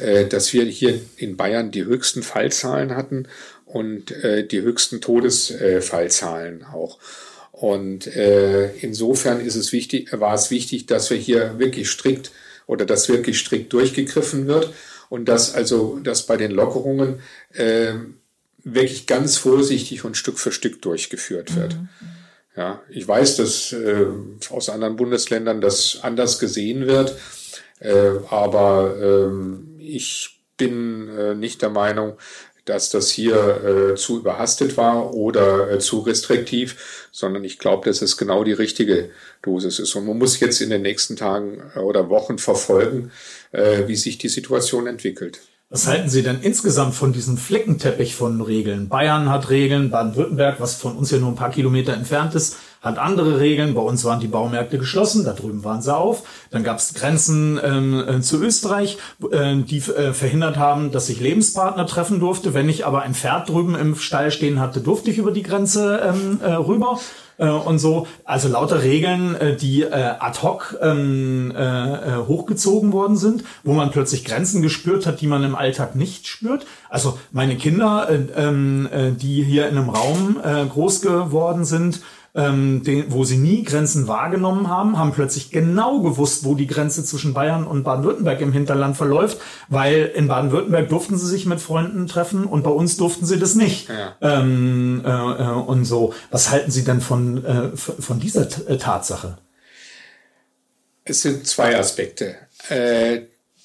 [0.00, 3.26] äh, dass wir hier in Bayern die höchsten Fallzahlen hatten
[3.64, 6.98] und äh, die höchsten Todesfallzahlen auch.
[7.52, 12.32] Und äh, insofern ist es wichtig, war es wichtig, dass wir hier wirklich strikt
[12.66, 14.72] oder dass wirklich strikt durchgegriffen wird
[15.10, 17.20] und dass also dass bei den Lockerungen
[17.52, 17.92] äh,
[18.64, 21.74] wirklich ganz vorsichtig und Stück für Stück durchgeführt wird.
[21.74, 21.88] Mhm.
[22.56, 24.06] Ja, ich weiß, dass äh,
[24.50, 27.16] aus anderen Bundesländern das anders gesehen wird,
[27.80, 32.18] äh, aber äh, ich bin äh, nicht der Meinung,
[32.70, 38.00] dass das hier äh, zu überhastet war oder äh, zu restriktiv, sondern ich glaube, dass
[38.00, 39.10] es genau die richtige
[39.42, 39.96] Dosis ist.
[39.96, 43.10] Und man muss jetzt in den nächsten Tagen äh, oder Wochen verfolgen,
[43.50, 45.40] äh, wie sich die Situation entwickelt.
[45.68, 48.88] Was halten Sie denn insgesamt von diesem Flickenteppich von Regeln?
[48.88, 52.98] Bayern hat Regeln, Baden-Württemberg, was von uns ja nur ein paar Kilometer entfernt ist, hat
[52.98, 53.74] andere Regeln.
[53.74, 56.22] Bei uns waren die Baumärkte geschlossen, da drüben waren sie auf.
[56.50, 58.98] Dann gab es Grenzen ähm, äh, zu Österreich,
[59.30, 62.54] äh, die äh, verhindert haben, dass ich Lebenspartner treffen durfte.
[62.54, 66.00] Wenn ich aber ein Pferd drüben im Stall stehen hatte, durfte ich über die Grenze
[66.02, 66.98] ähm, äh, rüber
[67.40, 68.06] äh, und so.
[68.24, 73.90] Also lauter Regeln, äh, die ad hoc ähm, äh, äh, hochgezogen worden sind, wo man
[73.90, 76.66] plötzlich Grenzen gespürt hat, die man im Alltag nicht spürt.
[76.88, 82.00] Also meine Kinder, äh, ähm, äh, die hier in einem Raum groß geworden sind,
[82.34, 87.04] ähm, den, wo sie nie Grenzen wahrgenommen haben, haben plötzlich genau gewusst, wo die Grenze
[87.04, 89.38] zwischen Bayern und Baden-Württemberg im Hinterland verläuft,
[89.68, 93.54] weil in Baden-Württemberg durften sie sich mit Freunden treffen und bei uns durften sie das
[93.54, 93.88] nicht.
[93.88, 94.16] Ja.
[94.20, 96.14] Ähm, äh, äh, und so.
[96.30, 99.38] Was halten Sie denn von, äh, von dieser T äh, Tatsache?
[101.04, 102.36] Es sind zwei Aspekte.
[102.68, 103.22] Äh,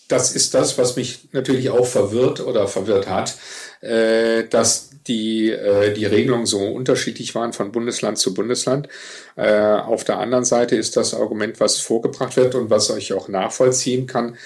[0.08, 3.36] das ist das, was mich natürlich auch verwirrt oder verwirrt hat,
[3.82, 8.88] äh, dass die, äh, die Regelungen so unterschiedlich waren von Bundesland zu Bundesland.
[9.36, 13.28] Äh, auf der anderen Seite ist das Argument, was vorgebracht wird und was ich auch
[13.28, 14.38] nachvollziehen kann,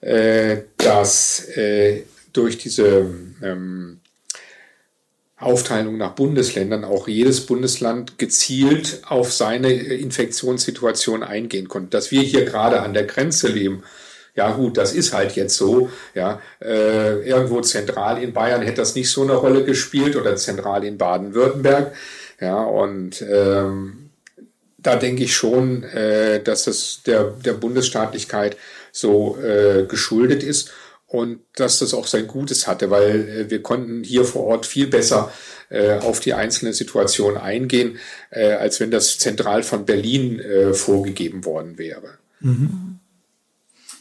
[0.00, 3.10] äh, dass äh, durch diese
[3.42, 4.00] ähm,
[5.36, 11.90] Aufteilung nach Bundesländern auch jedes Bundesland gezielt auf seine Infektionssituation eingehen konnte.
[11.90, 13.84] Dass wir hier gerade an der Grenze leben,
[14.38, 15.90] ja gut, das ist halt jetzt so.
[16.14, 20.84] Ja, äh, irgendwo zentral in Bayern hätte das nicht so eine Rolle gespielt oder zentral
[20.84, 21.92] in Baden-Württemberg.
[22.40, 24.10] Ja, und ähm,
[24.78, 28.56] da denke ich schon, äh, dass das der, der Bundesstaatlichkeit
[28.92, 30.70] so äh, geschuldet ist
[31.08, 34.86] und dass das auch sein Gutes hatte, weil äh, wir konnten hier vor Ort viel
[34.86, 35.32] besser
[35.68, 37.98] äh, auf die einzelne Situation eingehen,
[38.30, 42.18] äh, als wenn das zentral von Berlin äh, vorgegeben worden wäre.
[42.38, 42.97] Mhm.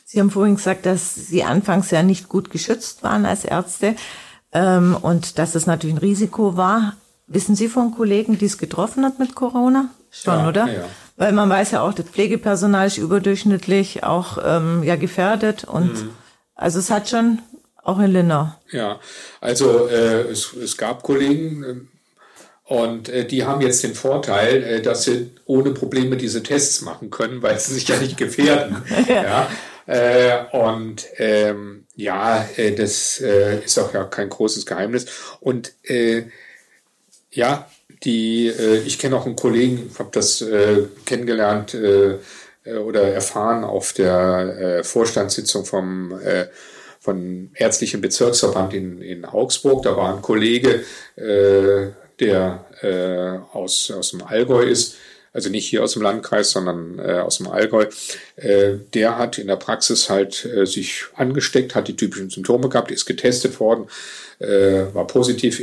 [0.09, 3.93] Sie haben vorhin gesagt, dass Sie anfangs ja nicht gut geschützt waren als Ärzte
[4.53, 6.95] ähm, und dass es natürlich ein Risiko war.
[7.27, 9.89] Wissen Sie von Kollegen, die es getroffen hat mit Corona?
[10.09, 10.67] Schon, ja, oder?
[10.71, 10.85] Ja.
[11.17, 16.09] Weil man weiß ja auch, das Pflegepersonal ist überdurchschnittlich auch ähm, ja gefährdet und mhm.
[16.55, 17.39] also es hat schon
[17.83, 18.61] auch in Linner.
[18.71, 19.01] Ja,
[19.41, 21.75] also äh, es, es gab Kollegen äh,
[22.63, 27.09] und äh, die haben jetzt den Vorteil, äh, dass sie ohne Probleme diese Tests machen
[27.09, 28.83] können, weil sie sich ja nicht gefährden.
[29.09, 29.23] ja.
[29.23, 29.47] ja.
[29.87, 35.05] Äh, und ähm, ja, äh, das äh, ist auch ja kein großes Geheimnis.
[35.39, 36.25] Und äh,
[37.31, 37.69] ja,
[38.03, 41.75] die, äh, ich kenne auch einen Kollegen, habe das äh, kennengelernt
[42.65, 46.19] oder erfahren auf der Vorstandssitzung vom
[46.99, 49.83] von ärztlichen Bezirksverband in, in Augsburg.
[49.83, 50.83] Da war ein Kollege,
[51.15, 52.65] der
[53.53, 54.97] aus, aus dem Allgäu ist,
[55.37, 57.85] also nicht hier aus dem Landkreis, sondern äh, aus dem Allgäu,
[58.37, 62.89] äh, der hat in der Praxis halt äh, sich angesteckt, hat die typischen Symptome gehabt,
[62.89, 63.85] ist getestet worden,
[64.39, 65.61] äh, war positiv,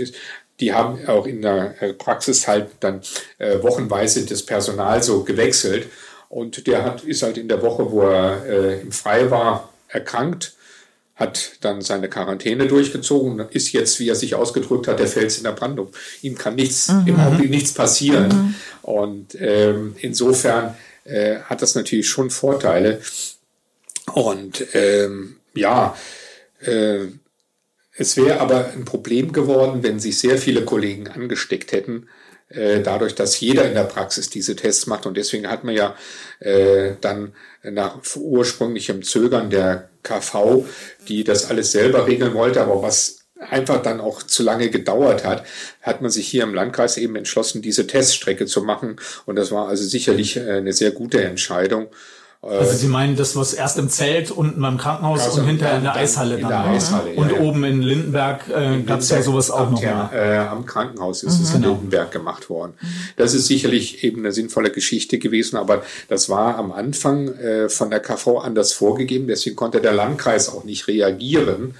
[0.60, 3.00] die haben auch in der äh, Praxis halt dann
[3.38, 5.88] äh, wochenweise das Personal so gewechselt.
[6.28, 10.52] Und der hat, ist halt in der Woche, wo er äh, im Frei war, erkrankt,
[11.16, 15.38] hat dann seine Quarantäne durchgezogen und ist jetzt, wie er sich ausgedrückt hat, der Fels
[15.38, 15.92] in der Brandung.
[16.22, 17.06] Ihm kann nichts, mhm.
[17.06, 18.28] im Augenblick nichts passieren.
[18.28, 18.54] Mhm.
[18.82, 23.00] Und ähm, insofern äh, hat das natürlich schon Vorteile.
[24.12, 25.96] Und ähm, ja,
[26.60, 27.06] äh,
[27.96, 32.08] es wäre aber ein Problem geworden, wenn sich sehr viele Kollegen angesteckt hätten,
[32.48, 35.06] äh, dadurch, dass jeder in der Praxis diese Tests macht.
[35.06, 35.94] Und deswegen hat man ja
[36.40, 40.64] äh, dann nach ursprünglichem Zögern der KV,
[41.08, 45.44] die das alles selber regeln wollte, aber was einfach dann auch zu lange gedauert hat,
[45.82, 48.96] hat man sich hier im Landkreis eben entschlossen, diese Teststrecke zu machen.
[49.26, 51.88] Und das war also sicherlich äh, eine sehr gute Entscheidung.
[52.46, 55.84] Also Sie meinen das, was erst im Zelt unten beim Krankenhaus also und hinterher in
[55.84, 59.22] der Eishalle in dann der Eishalle, Und ja, oben in Lindenberg äh, gab es ja
[59.22, 60.10] sowas auch noch mal.
[60.12, 61.44] Äh, am Krankenhaus ist mhm.
[61.44, 61.72] es in genau.
[61.74, 62.74] Lindenberg gemacht worden.
[63.16, 67.90] Das ist sicherlich eben eine sinnvolle Geschichte gewesen, aber das war am Anfang äh, von
[67.90, 71.74] der KV anders vorgegeben, deswegen konnte der Landkreis auch nicht reagieren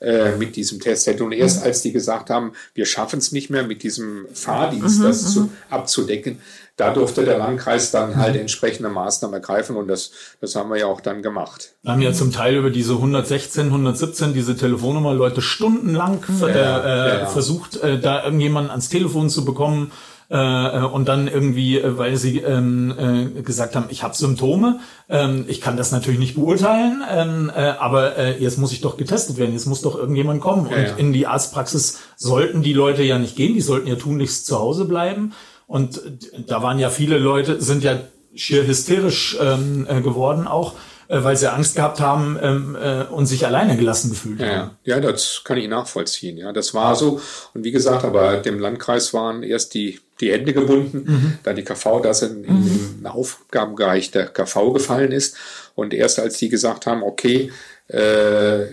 [0.00, 3.64] äh, mit diesem Test Und erst als die gesagt haben, wir schaffen es nicht mehr
[3.64, 5.50] mit diesem Fahrdienst, mhm, das zu, mhm.
[5.70, 6.38] abzudecken,
[6.76, 10.10] da durfte der Landkreis dann halt entsprechende Maßnahmen ergreifen und das,
[10.42, 11.72] das haben wir ja auch dann gemacht.
[11.82, 16.80] Wir haben ja zum Teil über diese 116, 117, diese Telefonnummer Leute stundenlang äh, ja,
[16.80, 17.26] äh, ja.
[17.26, 19.90] versucht, äh, da irgendjemanden ans Telefon zu bekommen
[20.30, 22.94] äh, äh und dann irgendwie, äh, weil sie ähm,
[23.36, 27.60] äh, gesagt haben, ich habe Symptome, ähm, ich kann das natürlich nicht beurteilen, ähm, äh,
[27.60, 30.68] aber äh, jetzt muss ich doch getestet werden, jetzt muss doch irgendjemand kommen.
[30.70, 34.46] Ja, und in die Arztpraxis sollten die Leute ja nicht gehen, die sollten ja tunlichst
[34.46, 35.32] zu Hause bleiben.
[35.66, 36.00] Und
[36.46, 37.98] da waren ja viele Leute, sind ja
[38.36, 40.74] schier hysterisch ähm, äh, geworden auch,
[41.08, 44.70] äh, weil sie Angst gehabt haben ähm, äh, und sich alleine gelassen gefühlt ja, haben.
[44.84, 46.36] Ja, das kann ich nachvollziehen.
[46.36, 47.20] Ja, das war so.
[47.54, 51.38] Und wie gesagt, aber dem Landkreis waren erst die die Hände gebunden, mhm.
[51.42, 52.94] da die KV das in, in mhm.
[52.98, 55.36] den Aufgabenbereich der KV gefallen ist.
[55.74, 57.52] Und erst als die gesagt haben, okay,
[57.88, 58.66] äh,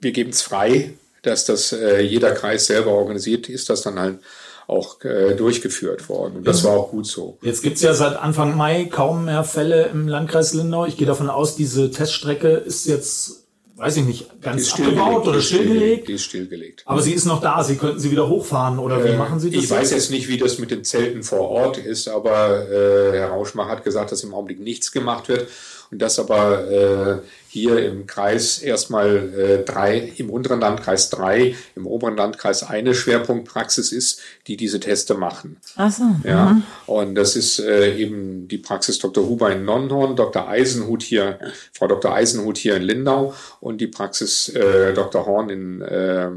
[0.00, 4.18] wir geben es frei, dass das äh, jeder Kreis selber organisiert, ist das dann halt
[4.66, 6.36] auch äh, durchgeführt worden.
[6.36, 7.38] Und das war auch gut so.
[7.42, 10.86] Jetzt gibt's ja seit Anfang Mai kaum mehr Fälle im Landkreis Lindau.
[10.86, 13.44] Ich gehe davon aus, diese Teststrecke ist jetzt,
[13.76, 16.08] weiß ich nicht, ganz abgebaut oder stillgelegt.
[16.08, 16.82] Die ist stillgelegt.
[16.84, 17.62] Aber sie ist noch da.
[17.62, 19.62] Sie könnten sie wieder hochfahren oder wie äh, machen Sie das?
[19.62, 23.28] Ich weiß jetzt nicht, wie das mit den Zelten vor Ort ist, aber äh, Herr
[23.28, 25.46] Rauschmach hat gesagt, dass im Augenblick nichts gemacht wird
[25.92, 27.18] und dass aber äh,
[27.56, 33.92] hier im Kreis erstmal äh, drei, im unteren Landkreis drei, im oberen Landkreis eine Schwerpunktpraxis
[33.92, 35.56] ist, die diese Teste machen.
[35.76, 36.04] Ach so.
[36.24, 36.50] Ja.
[36.50, 36.62] Mhm.
[36.86, 39.26] Und das ist äh, eben die Praxis Dr.
[39.26, 40.46] Huber in Nonnhorn, Dr.
[40.46, 41.38] Eisenhut hier,
[41.72, 42.12] Frau Dr.
[42.12, 45.24] Eisenhut hier in Lindau und die Praxis äh, Dr.
[45.24, 46.28] Horn in äh,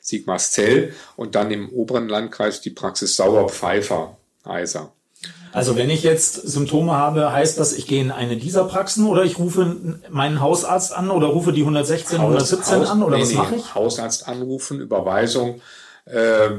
[0.00, 4.92] Sigmarszell und dann im oberen Landkreis die Praxis Sauer-Pfeiffer, Eiser.
[5.52, 9.24] Also wenn ich jetzt Symptome habe, heißt das, ich gehe in eine dieser Praxen oder
[9.24, 9.76] ich rufe
[10.10, 13.56] meinen Hausarzt an oder rufe die 116, Haus, 117 Haus, an oder nee, was mache
[13.56, 13.74] ich?
[13.74, 15.60] Hausarzt anrufen, Überweisung.
[16.04, 16.50] Äh,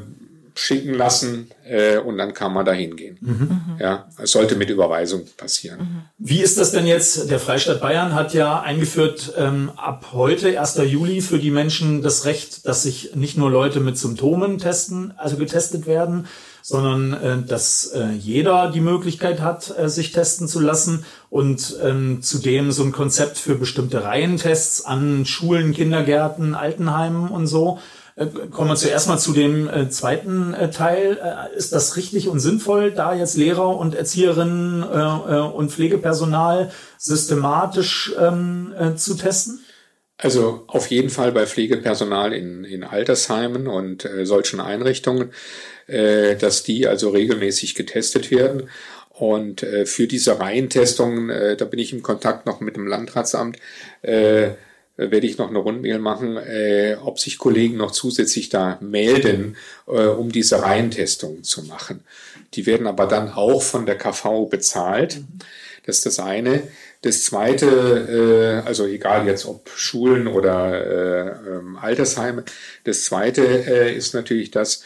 [0.60, 3.18] schicken lassen äh, und dann kann man da hingehen.
[3.22, 3.78] Mhm.
[3.80, 5.80] Ja, es sollte mit Überweisung passieren.
[5.80, 6.02] Mhm.
[6.18, 7.30] Wie ist das denn jetzt?
[7.32, 10.82] Der Freistaat Bayern hat ja eingeführt ähm, ab heute, 1.
[10.86, 15.38] Juli, für die Menschen das Recht, dass sich nicht nur Leute mit Symptomen testen, also
[15.38, 16.28] getestet werden,
[16.70, 22.22] sondern äh, dass äh, jeder die Möglichkeit hat, äh, sich testen zu lassen und ähm,
[22.22, 27.80] zudem so ein Konzept für bestimmte Reihentests an Schulen, Kindergärten, Altenheimen und so.
[28.16, 31.18] Äh, kommen wir zuerst mal zu dem äh, zweiten äh, Teil.
[31.24, 36.72] Äh, ist das richtig und sinnvoll, da jetzt Lehrer und Erzieherinnen äh, äh, und Pflegepersonal
[37.00, 39.62] systematisch ähm, zu testen?
[40.18, 45.32] Also auf jeden Fall bei Pflegepersonal in, in Altersheimen und solchen Einrichtungen,
[45.90, 48.70] dass die also regelmäßig getestet werden.
[49.10, 53.58] Und für diese Reihentestungen, da bin ich im Kontakt noch mit dem Landratsamt,
[54.02, 54.52] äh,
[55.08, 59.56] werde ich noch eine Rundmail machen, äh, ob sich Kollegen noch zusätzlich da melden,
[59.88, 62.04] äh, um diese Reihentestungen zu machen.
[62.54, 65.22] Die werden aber dann auch von der KV bezahlt.
[65.86, 66.64] Das ist das eine.
[67.02, 72.44] Das zweite, äh, also egal jetzt ob Schulen oder äh, ähm, Altersheime,
[72.84, 74.84] das zweite äh, ist natürlich das,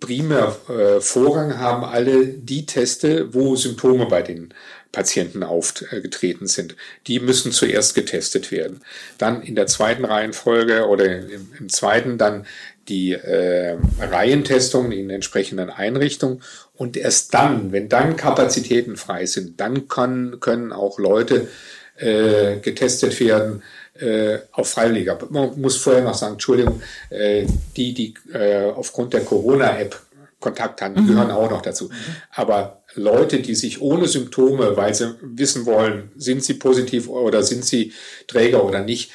[0.00, 4.52] primär äh, Vorrang haben alle die Teste, wo Symptome bei den
[4.92, 6.76] Patienten aufgetreten sind.
[7.06, 8.82] Die müssen zuerst getestet werden.
[9.16, 12.46] Dann in der zweiten Reihenfolge oder im, im zweiten dann
[12.88, 16.42] die äh, Reihentestungen in entsprechenden Einrichtungen.
[16.74, 21.48] Und erst dann, wenn dann Kapazitäten frei sind, dann kann, können auch Leute
[21.96, 23.62] äh, getestet werden
[24.02, 25.18] äh, auf Freiwilliger.
[25.30, 29.98] Man muss vorher noch sagen, Entschuldigung, äh, die, die äh, aufgrund der Corona-App
[30.42, 31.06] Kontakt haben, mhm.
[31.06, 31.88] gehören auch noch dazu.
[32.32, 37.64] Aber Leute, die sich ohne Symptome, weil sie wissen wollen, sind sie positiv oder sind
[37.64, 37.92] sie
[38.26, 39.10] Träger oder nicht,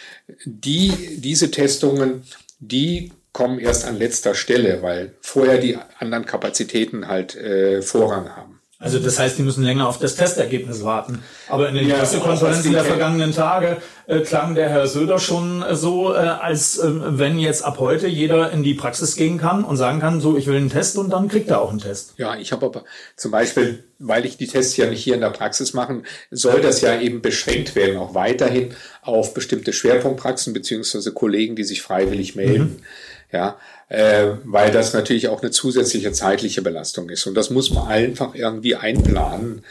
[0.45, 2.23] die, diese Testungen,
[2.59, 8.56] die kommen erst an letzter Stelle, weil vorher die anderen Kapazitäten halt äh, Vorrang haben.
[8.79, 11.23] Also das heißt, die müssen länger auf das Testergebnis warten.
[11.49, 15.75] Aber in den ja, Pressekonferenzen der vergangenen Tage äh, klang der Herr Söder schon äh,
[15.75, 19.77] so, äh, als äh, wenn jetzt ab heute jeder in die Praxis gehen kann und
[19.77, 22.13] sagen kann, so ich will einen Test und dann kriegt er auch einen Test.
[22.17, 22.83] Ja, ich habe aber
[23.15, 26.81] zum Beispiel, weil ich die Tests ja nicht hier in der Praxis machen, soll das
[26.81, 32.77] ja eben beschränkt werden, auch weiterhin auf bestimmte Schwerpunktpraxen beziehungsweise Kollegen, die sich freiwillig melden.
[32.77, 32.83] Mhm.
[33.31, 33.57] Ja,
[33.89, 37.25] äh, weil das natürlich auch eine zusätzliche zeitliche Belastung ist.
[37.25, 39.63] Und das muss man einfach irgendwie einplanen.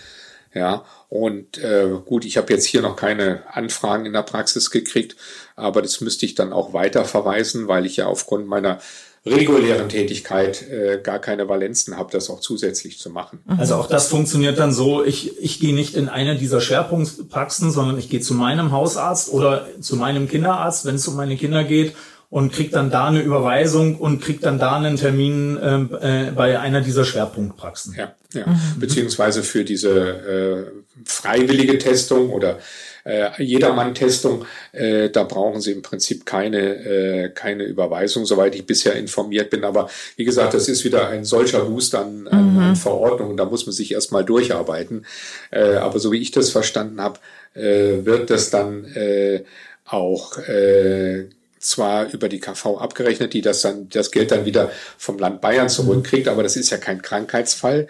[0.55, 5.15] Ja, und äh, gut, ich habe jetzt hier noch keine Anfragen in der Praxis gekriegt,
[5.55, 8.79] aber das müsste ich dann auch weiter verweisen, weil ich ja aufgrund meiner
[9.27, 13.41] regulären Tätigkeit äh, gar keine Valenzen habe, das auch zusätzlich zu machen.
[13.59, 17.99] Also auch das funktioniert dann so, ich, ich gehe nicht in eine dieser Schwerpunktpraxen, sondern
[17.99, 21.95] ich gehe zu meinem Hausarzt oder zu meinem Kinderarzt, wenn es um meine Kinder geht
[22.29, 26.59] und kriegt dann da eine Überweisung und kriegt dann da einen Termin äh, äh, bei
[26.59, 27.95] einer dieser Schwerpunktpraxen.
[27.97, 28.47] Ja, ja.
[28.47, 28.81] Mhm.
[28.81, 30.67] beziehungsweise für diese äh,
[31.05, 32.59] freiwillige Testung oder
[33.05, 38.95] äh, Jedermann-Testung, äh, da brauchen Sie im Prinzip keine, äh, keine Überweisung, soweit ich bisher
[38.95, 39.63] informiert bin.
[39.65, 42.59] Aber wie gesagt, das ist wieder ein solcher Wust an, an, mhm.
[42.59, 45.07] an Verordnungen, da muss man sich erstmal durcharbeiten.
[45.53, 47.21] Äh, aber so wie ich das verstanden habe,
[47.55, 49.45] äh, wird das dann äh,
[49.85, 51.27] auch äh,
[51.59, 55.69] zwar über die KV abgerechnet, die das dann, das Geld dann wieder vom Land Bayern
[55.69, 57.89] zurückkriegt, aber das ist ja kein Krankheitsfall.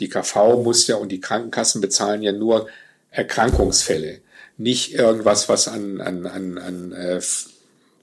[0.00, 2.68] Die KV muss ja und die Krankenkassen bezahlen ja nur
[3.10, 4.20] Erkrankungsfälle,
[4.56, 7.20] nicht irgendwas, was an, an, an, an äh,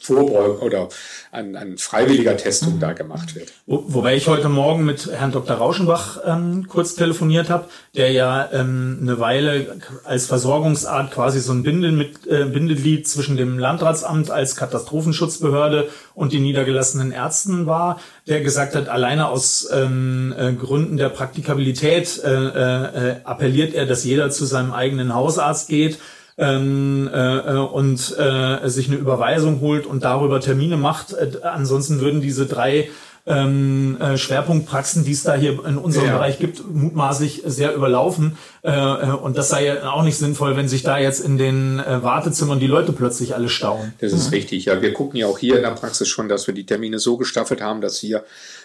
[0.01, 0.89] Vorbeugung oder
[1.31, 2.79] an, an freiwilliger Testung mhm.
[2.79, 3.53] da gemacht wird.
[3.65, 5.57] Wo, wobei ich heute Morgen mit Herrn Dr.
[5.57, 11.63] Rauschenbach ähm, kurz telefoniert habe, der ja ähm, eine Weile als Versorgungsart quasi so ein
[11.63, 18.41] Bindel mit, äh, Bindeglied zwischen dem Landratsamt als Katastrophenschutzbehörde und den niedergelassenen Ärzten war, der
[18.41, 24.31] gesagt hat, alleine aus ähm, äh, Gründen der Praktikabilität äh, äh, appelliert er, dass jeder
[24.31, 25.99] zu seinem eigenen Hausarzt geht
[26.41, 31.13] ähm, äh, und äh, sich eine Überweisung holt und darüber Termine macht.
[31.13, 32.89] Äh, ansonsten würden diese drei
[33.27, 36.13] ähm, äh, Schwerpunktpraxen, die es da hier in unserem ja.
[36.13, 38.37] Bereich gibt, mutmaßlich sehr überlaufen.
[38.63, 41.79] Äh, äh, und das sei ja auch nicht sinnvoll, wenn sich da jetzt in den
[41.79, 43.93] äh, Wartezimmern die Leute plötzlich alle stauen.
[44.01, 44.33] Das ist mhm.
[44.33, 44.65] richtig.
[44.65, 47.17] Ja, wir gucken ja auch hier in der Praxis schon, dass wir die Termine so
[47.17, 48.23] gestaffelt haben, dass hier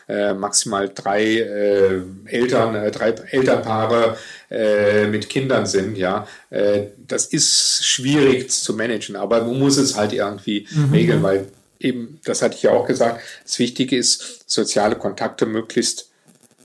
[0.08, 4.16] äh, maximal drei äh, Eltern, äh, drei Elternpaare
[4.50, 5.96] äh, mit Kindern sind.
[5.96, 10.92] Ja, äh, das ist schwierig zu managen, aber man muss es halt irgendwie mhm.
[10.92, 11.48] regeln, weil
[11.80, 16.08] eben, das hatte ich ja auch gesagt, das Wichtige ist, soziale Kontakte möglichst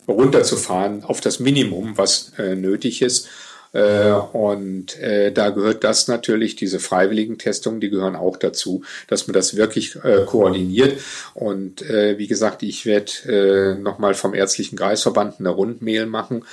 [0.07, 3.27] runterzufahren auf das Minimum, was nötig ist.
[3.73, 9.27] Äh, und äh, da gehört das natürlich, diese freiwilligen Testungen, die gehören auch dazu, dass
[9.27, 10.99] man das wirklich äh, koordiniert.
[11.33, 16.43] Und äh, wie gesagt, ich werde äh, nochmal vom ärztlichen Kreisverband eine Rundmail machen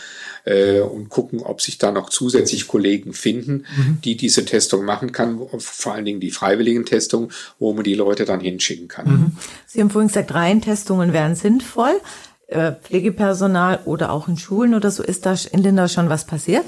[0.44, 3.98] äh, und gucken, ob sich da noch zusätzlich Kollegen finden, mhm.
[4.04, 8.24] die diese Testung machen kann, vor allen Dingen die freiwilligen Testungen, wo man die Leute
[8.26, 9.10] dann hinschicken kann.
[9.10, 9.36] Mhm.
[9.66, 12.00] Sie haben vorhin gesagt, Reihentestungen wären sinnvoll.
[12.46, 16.64] Äh, Pflegepersonal oder auch in Schulen oder so, ist da in Lindau schon was passiert?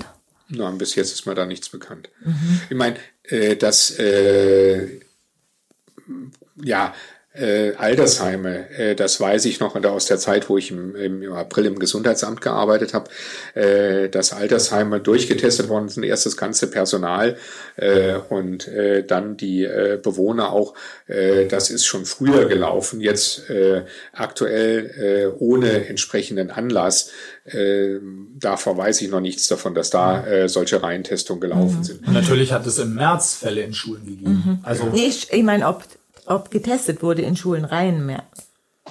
[0.50, 2.10] Nein, bis jetzt ist mir da nichts bekannt.
[2.24, 2.60] Mhm.
[2.68, 5.00] Ich meine, äh, dass äh,
[6.62, 6.94] ja
[7.40, 11.66] äh, Altersheime, äh, das weiß ich noch aus der Zeit, wo ich im, im April
[11.66, 13.10] im Gesundheitsamt gearbeitet habe,
[13.54, 17.36] äh, dass Altersheime durchgetestet worden sind, erst das ganze Personal
[17.76, 20.74] äh, und äh, dann die äh, Bewohner auch.
[21.06, 27.10] Äh, das ist schon früher gelaufen, jetzt äh, aktuell äh, ohne entsprechenden Anlass.
[27.44, 27.98] Äh,
[28.38, 31.84] davor weiß ich noch nichts davon, dass da äh, solche Reihentestungen gelaufen mhm.
[31.84, 32.06] sind.
[32.06, 34.42] Und natürlich hat es im März Fälle in Schulen gegeben.
[34.44, 34.58] Mhm.
[34.62, 35.84] Also ich, ich meine, ob
[36.30, 38.22] ob getestet wurde in Schulen rein mehr.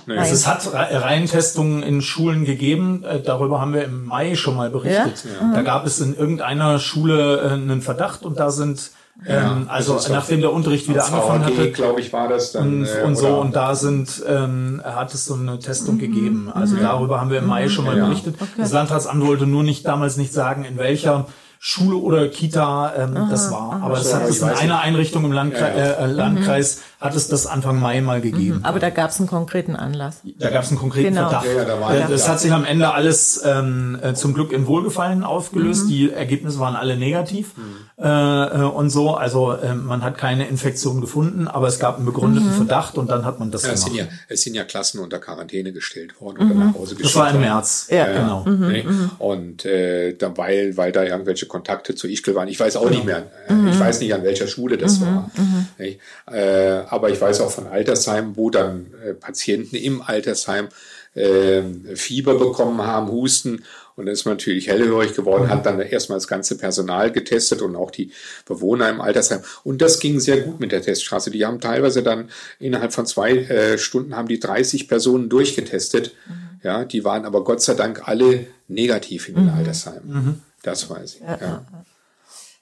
[0.06, 0.20] Nein.
[0.20, 3.04] Also es hat Reihentestungen in Schulen gegeben.
[3.04, 5.26] Äh, darüber haben wir im Mai schon mal berichtet.
[5.26, 5.52] Ja?
[5.54, 8.92] Da gab es in irgendeiner Schule äh, einen Verdacht und da sind
[9.28, 12.86] ja, ähm, also nachdem der Unterricht wieder angefangen hatte, glaube ich, war das dann und,
[12.86, 16.00] äh, und so und da sind ähm, hat es so eine Testung mhm.
[16.00, 16.52] gegeben.
[16.54, 16.82] Also mhm.
[16.82, 18.06] darüber haben wir im Mai schon mal ja.
[18.06, 18.36] berichtet.
[18.40, 18.50] Okay.
[18.58, 21.28] Das Landratsamt wollte nur nicht damals nicht sagen, in welcher
[21.60, 23.82] Schule oder Kita ähm, aha, das war.
[23.84, 25.92] Aber es hat es in einer Einrichtung im Landkreis, ja, ja.
[25.96, 28.58] Äh, Landkreis mhm hat es das Anfang Mai mal gegeben.
[28.58, 30.20] Mhm, aber da gab es einen konkreten Anlass.
[30.38, 31.30] Da gab es einen konkreten genau.
[31.30, 31.46] Verdacht.
[31.46, 34.52] Ja, ja, da war äh, das hat sich am Ende alles ähm, äh, zum Glück
[34.52, 35.86] in Wohlgefallen aufgelöst.
[35.86, 35.90] Mhm.
[35.90, 38.04] Die Ergebnisse waren alle negativ mhm.
[38.04, 39.16] äh, und so.
[39.16, 42.56] Also äh, man hat keine Infektion gefunden, aber es gab einen begründeten mhm.
[42.56, 43.80] Verdacht und dann hat man das ja, gemacht.
[43.80, 47.16] Es sind, ja, es sind ja Klassen unter Quarantäne gestellt worden oder nach Hause geschickt
[47.16, 47.88] Das war im März.
[47.90, 48.44] Ja, genau.
[48.46, 48.86] Nee?
[49.20, 52.50] Und äh, da, weil, weil da irgendwelche Kontakte zu Ischgl waren.
[52.50, 52.96] Ich weiß auch genau.
[52.96, 53.24] nicht mehr.
[53.48, 55.32] Äh, ich weiß nicht, an welcher Schule das war.
[55.78, 60.70] Äh, aber ich weiß auch von Altersheimen, wo dann äh, Patienten im Altersheim
[61.14, 61.62] äh,
[61.96, 63.64] Fieber bekommen haben, Husten
[64.00, 67.76] und dann ist man natürlich hellhörig geworden, hat dann erstmal das ganze Personal getestet und
[67.76, 68.14] auch die
[68.46, 69.42] Bewohner im Altersheim.
[69.66, 71.32] Und das ging sehr gut mit der Teststraße.
[71.32, 72.30] Die haben teilweise dann
[72.60, 76.16] innerhalb von zwei äh, Stunden haben die 30 Personen durchgetestet.
[76.28, 76.60] Mhm.
[76.64, 79.54] Ja, die waren aber Gott sei Dank alle negativ in den mhm.
[79.56, 80.08] Altersheimen.
[80.08, 80.42] Mhm.
[80.64, 81.22] Das weiß ich.
[81.22, 81.38] Ja.
[81.42, 81.66] ja.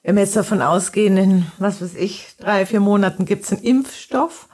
[0.07, 3.61] Wenn wir jetzt davon ausgehen, in was weiß ich, drei, vier Monaten gibt es einen
[3.61, 4.47] Impfstoff.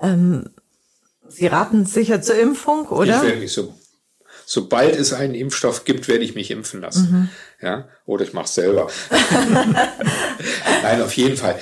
[0.00, 0.48] Ähm,
[1.28, 3.16] Sie raten sicher zur Impfung, oder?
[3.16, 3.74] Ich werde mich so.
[4.46, 7.10] Sobald es einen Impfstoff gibt, werde ich mich impfen lassen.
[7.10, 7.28] Mhm.
[7.60, 8.90] Ja, oder ich mache es selber.
[10.82, 11.58] Nein, auf jeden Fall.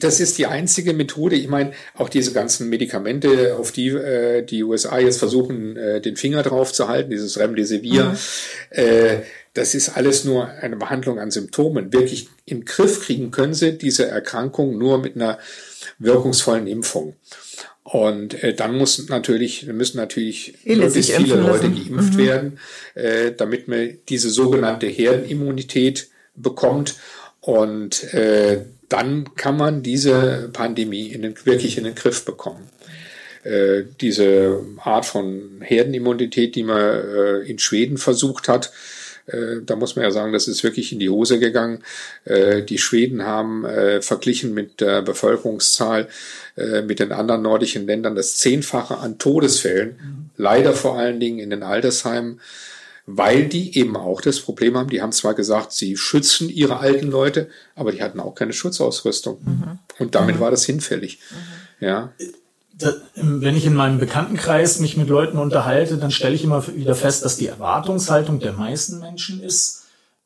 [0.00, 1.36] Das ist die einzige Methode.
[1.36, 6.16] Ich meine, auch diese ganzen Medikamente, auf die äh, die USA jetzt versuchen, äh, den
[6.18, 8.16] Finger drauf zu halten, dieses Remdesivir, mhm.
[8.72, 9.20] äh,
[9.54, 11.94] das ist alles nur eine Behandlung an Symptomen.
[11.94, 15.38] Wirklich im Griff kriegen können sie diese Erkrankung nur mit einer
[15.98, 17.16] wirkungsvollen Impfung.
[17.82, 21.74] Und äh, dann muss natürlich, müssen natürlich viele möglichst viele Leute lassen.
[21.74, 22.18] geimpft mhm.
[22.18, 22.58] werden,
[22.94, 26.96] äh, damit man diese sogenannte Herdenimmunität bekommt.
[27.40, 32.68] Und äh, dann kann man diese Pandemie in den, wirklich in den Griff bekommen.
[33.42, 38.70] Äh, diese Art von Herdenimmunität, die man äh, in Schweden versucht hat,
[39.28, 41.82] äh, da muss man ja sagen, das ist wirklich in die Hose gegangen.
[42.24, 46.08] Äh, die Schweden haben äh, verglichen mit der Bevölkerungszahl
[46.86, 50.30] mit den anderen nordischen Ländern das Zehnfache an Todesfällen, mhm.
[50.36, 52.40] leider vor allen Dingen in den Altersheimen
[53.10, 57.06] weil die eben auch das Problem haben, die haben zwar gesagt, sie schützen ihre alten
[57.10, 59.38] Leute, aber die hatten auch keine Schutzausrüstung.
[59.42, 59.78] Mhm.
[59.98, 60.40] Und damit mhm.
[60.40, 61.18] war das hinfällig.
[61.80, 61.86] Mhm.
[61.86, 62.12] Ja
[63.14, 67.24] wenn ich in meinem Bekanntenkreis mich mit Leuten unterhalte, dann stelle ich immer wieder fest,
[67.24, 69.78] dass die Erwartungshaltung der meisten Menschen ist,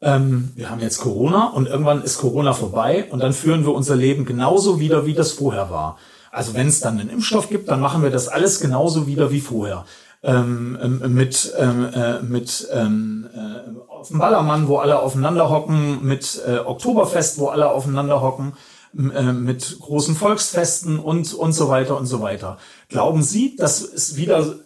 [0.02, 3.94] ähm, wir haben jetzt Corona und irgendwann ist Corona vorbei und dann führen wir unser
[3.94, 5.96] Leben genauso wieder, wie das vorher war.
[6.32, 9.40] Also wenn es dann einen Impfstoff gibt, dann machen wir das alles genauso wieder wie
[9.40, 9.84] vorher.
[10.24, 16.04] Ähm, ähm, mit ähm, äh, mit ähm, äh, auf dem Ballermann, wo alle aufeinander hocken,
[16.04, 18.54] mit äh, Oktoberfest, wo alle aufeinander hocken
[18.96, 22.58] äh, mit großen Volksfesten und, und so weiter und so weiter.
[22.88, 24.56] Glauben Sie, dass es wieder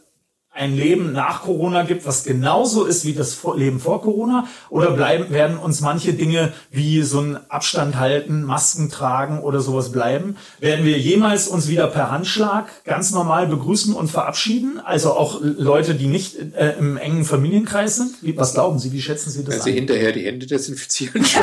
[0.57, 4.47] ein Leben nach Corona gibt, was genauso ist wie das Leben vor Corona?
[4.70, 9.93] Oder bleiben, werden uns manche Dinge wie so ein Abstand halten, Masken tragen oder sowas
[9.93, 10.37] bleiben?
[10.59, 14.81] Werden wir jemals uns wieder per Handschlag ganz normal begrüßen und verabschieden?
[14.83, 18.22] Also auch Leute, die nicht äh, im engen Familienkreis sind?
[18.22, 18.93] Wie, was glauben Sie?
[18.93, 19.74] Wie schätzen Sie das Also an?
[19.74, 21.43] hinterher die Hände desinfizieren schon.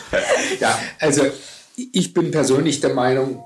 [0.60, 1.22] ja, also
[1.92, 3.44] ich bin persönlich der Meinung,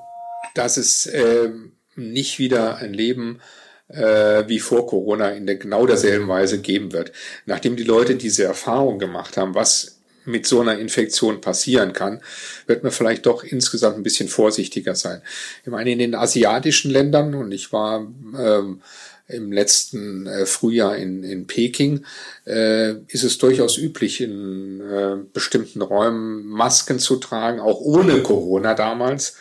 [0.54, 1.50] dass es äh,
[1.96, 3.40] nicht wieder ein Leben
[3.88, 7.12] äh, wie vor Corona in der genau derselben Weise geben wird.
[7.46, 12.22] Nachdem die Leute diese Erfahrung gemacht haben, was mit so einer Infektion passieren kann,
[12.66, 15.20] wird man vielleicht doch insgesamt ein bisschen vorsichtiger sein.
[15.62, 18.00] Ich meine, in den asiatischen Ländern, und ich war
[18.38, 18.80] ähm,
[19.26, 22.04] im letzten äh, Frühjahr in, in Peking,
[22.46, 28.74] äh, ist es durchaus üblich, in äh, bestimmten Räumen Masken zu tragen, auch ohne Corona
[28.74, 29.36] damals.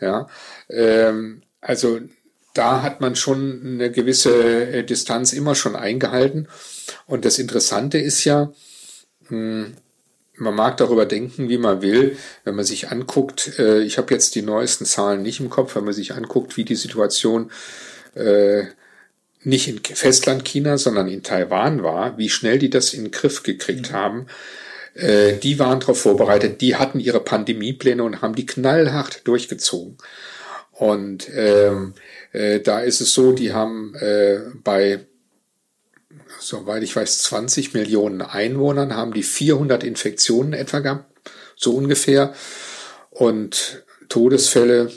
[0.00, 0.28] Ja,
[0.68, 2.00] ähm, also
[2.54, 4.32] da hat man schon eine gewisse
[4.66, 6.48] äh, Distanz immer schon eingehalten.
[7.06, 8.52] Und das Interessante ist ja,
[9.28, 9.74] hm,
[10.36, 14.34] man mag darüber denken, wie man will, wenn man sich anguckt, äh, ich habe jetzt
[14.34, 17.50] die neuesten Zahlen nicht im Kopf, wenn man sich anguckt, wie die Situation
[18.14, 18.64] äh,
[19.44, 23.42] nicht in Festland China, sondern in Taiwan war, wie schnell die das in den Griff
[23.42, 23.94] gekriegt mhm.
[23.94, 24.26] haben.
[24.94, 29.98] Äh, die waren darauf vorbereitet, die hatten ihre Pandemiepläne und haben die knallhart durchgezogen.
[30.72, 31.94] Und ähm,
[32.32, 35.06] äh, da ist es so, die haben äh, bei,
[36.40, 42.34] soweit ich weiß, 20 Millionen Einwohnern, haben die 400 Infektionen etwa gehabt, so ungefähr.
[43.10, 44.90] Und Todesfälle,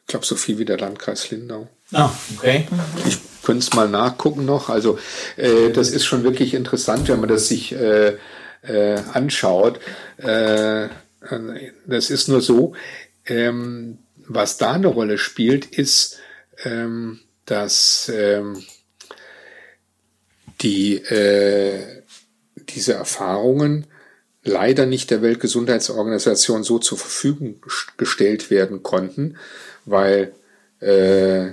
[0.00, 1.68] ich glaube, so viel wie der Landkreis Lindau.
[1.92, 2.66] Ah, okay.
[3.06, 4.68] Ich könnte es mal nachgucken noch.
[4.68, 4.98] Also
[5.36, 8.16] äh, das ist schon wirklich interessant, wenn man das sich äh,
[8.62, 9.80] äh, anschaut.
[10.16, 10.88] Äh,
[11.86, 12.74] das ist nur so,
[13.26, 16.18] ähm, was da eine Rolle spielt, ist,
[16.64, 18.64] ähm, dass ähm,
[20.60, 22.02] die äh,
[22.68, 23.86] diese Erfahrungen
[24.42, 27.60] leider nicht der Weltgesundheitsorganisation so zur Verfügung
[27.96, 29.36] gestellt werden konnten,
[29.84, 30.32] weil
[30.80, 31.52] äh,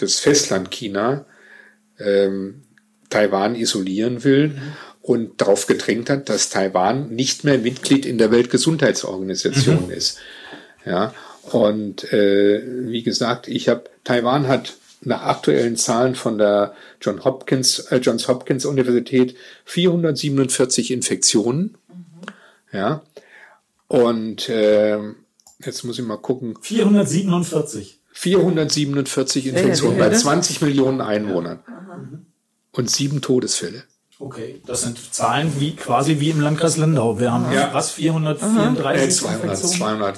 [0.00, 1.26] das Festland China
[1.98, 2.62] ähm,
[3.10, 4.72] Taiwan isolieren will mhm.
[5.02, 9.92] und darauf gedrängt hat, dass Taiwan nicht mehr Mitglied in der Weltgesundheitsorganisation mhm.
[9.92, 10.18] ist.
[10.86, 11.12] Ja,
[11.52, 17.78] und äh, wie gesagt, ich habe Taiwan hat nach aktuellen Zahlen von der John Hopkins,
[17.90, 19.34] äh, Johns Hopkins Universität
[19.64, 21.76] 447 Infektionen.
[21.88, 22.76] Mhm.
[22.76, 23.02] Ja.
[23.88, 24.98] Und äh,
[25.64, 26.56] jetzt muss ich mal gucken.
[26.60, 27.99] 447.
[28.20, 31.60] 447 Infektionen bei 20 Millionen Einwohnern
[32.72, 33.84] und sieben Todesfälle.
[34.18, 37.18] Okay, das sind Zahlen wie quasi wie im Landkreis Lindau.
[37.18, 37.70] Wir haben ja.
[37.72, 39.56] was 434 äh, 200,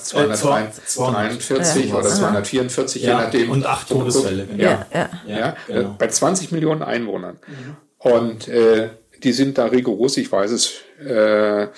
[0.01, 3.09] 200, 243 äh, oder 244 ja.
[3.09, 3.51] je nachdem.
[3.53, 4.47] Und acht Todesfälle.
[4.47, 4.61] Genau.
[4.61, 5.11] Ja, ja.
[5.29, 5.57] ja.
[5.69, 5.95] Genau.
[5.97, 7.39] bei 20 Millionen Einwohnern.
[7.47, 7.77] Mhm.
[7.99, 8.91] Und äh,
[9.23, 10.17] die sind da rigoros.
[10.17, 11.69] Ich weiß es äh,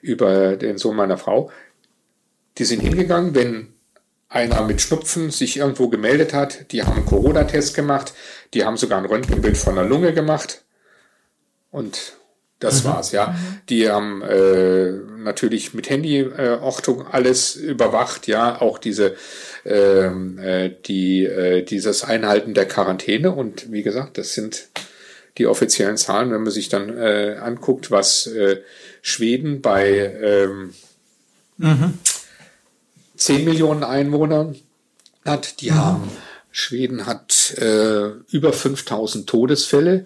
[0.00, 1.50] über den Sohn meiner Frau.
[2.56, 3.73] Die sind hingegangen, wenn
[4.34, 6.72] einer mit Schnupfen sich irgendwo gemeldet hat.
[6.72, 8.12] Die haben einen Corona-Test gemacht.
[8.52, 10.62] Die haben sogar ein Röntgenbild von der Lunge gemacht.
[11.70, 12.14] Und
[12.60, 12.88] das mhm.
[12.88, 13.28] war's, ja.
[13.28, 13.60] Mhm.
[13.68, 19.16] Die haben äh, natürlich mit Handyortung äh, alles überwacht, ja, auch diese
[19.64, 24.68] ähm, äh, die äh, dieses Einhalten der Quarantäne und wie gesagt, das sind
[25.38, 28.60] die offiziellen Zahlen, wenn man sich dann äh, anguckt, was äh,
[29.02, 30.74] Schweden bei ähm,
[31.58, 31.98] mhm.
[33.24, 34.54] 10 Millionen Einwohner
[35.24, 35.62] hat.
[35.62, 35.76] Die mhm.
[35.76, 36.10] haben,
[36.50, 40.04] Schweden hat äh, über 5000 Todesfälle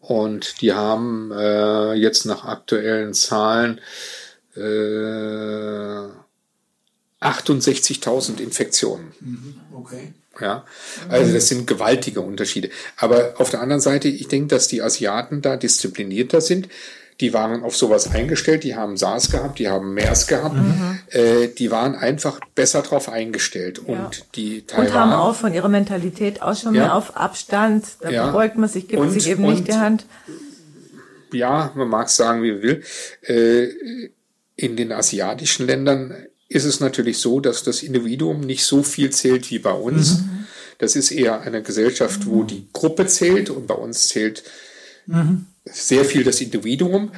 [0.00, 3.80] und die haben äh, jetzt nach aktuellen Zahlen
[4.56, 6.08] äh,
[7.20, 9.12] 68.000 Infektionen.
[9.20, 9.60] Mhm.
[9.72, 10.12] Okay.
[10.38, 10.66] Ja,
[11.08, 12.68] also das sind gewaltige Unterschiede.
[12.98, 16.68] Aber auf der anderen Seite, ich denke, dass die Asiaten da disziplinierter sind
[17.20, 20.98] die waren auf sowas eingestellt, die haben SARS gehabt, die haben MERS gehabt, mhm.
[21.08, 23.80] äh, die waren einfach besser drauf eingestellt.
[23.86, 23.94] Ja.
[23.94, 26.82] Und die Taiwan, Und haben auch von ihrer Mentalität aus schon ja.
[26.82, 28.30] mehr auf Abstand, da ja.
[28.30, 30.04] beugt man sich, gibt und, sich eben und, nicht die Hand.
[31.32, 32.82] Ja, man mag es sagen, wie man will.
[33.22, 33.68] Äh,
[34.54, 36.14] in den asiatischen Ländern
[36.48, 40.18] ist es natürlich so, dass das Individuum nicht so viel zählt wie bei uns.
[40.18, 40.46] Mhm.
[40.78, 44.44] Das ist eher eine Gesellschaft, wo die Gruppe zählt und bei uns zählt
[45.06, 47.12] mhm sehr viel das Individuum.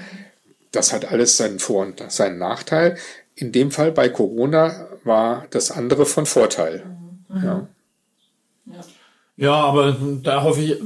[0.72, 2.96] Das hat alles seinen Vor- und seinen Nachteil.
[3.34, 6.84] In dem Fall bei Corona war das andere von Vorteil.
[7.28, 7.44] Mhm.
[7.44, 7.68] Ja.
[9.36, 10.76] ja, aber da hoffe ich,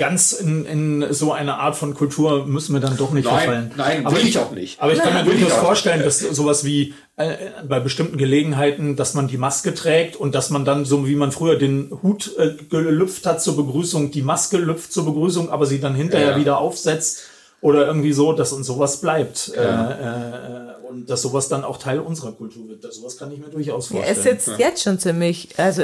[0.00, 3.70] ganz in, in so eine Art von Kultur müssen wir dann doch nicht nein, verfallen.
[3.76, 4.80] Nein, aber will ich auch nicht.
[4.80, 7.36] Aber ich kann mir durchaus vorstellen, dass sowas wie äh,
[7.68, 11.32] bei bestimmten Gelegenheiten, dass man die Maske trägt und dass man dann, so wie man
[11.32, 15.80] früher den Hut äh, gelüpft hat zur Begrüßung, die Maske lüpft zur Begrüßung, aber sie
[15.80, 16.36] dann hinterher ja.
[16.38, 17.24] wieder aufsetzt
[17.60, 19.52] oder irgendwie so, dass uns sowas bleibt.
[19.54, 19.90] Ja.
[19.90, 22.84] Äh, äh, und dass sowas dann auch Teil unserer Kultur wird.
[22.84, 24.14] Das, sowas kann ich mir durchaus vorstellen.
[24.14, 24.66] Ja, es sitzt ja.
[24.66, 25.82] jetzt schon ziemlich, also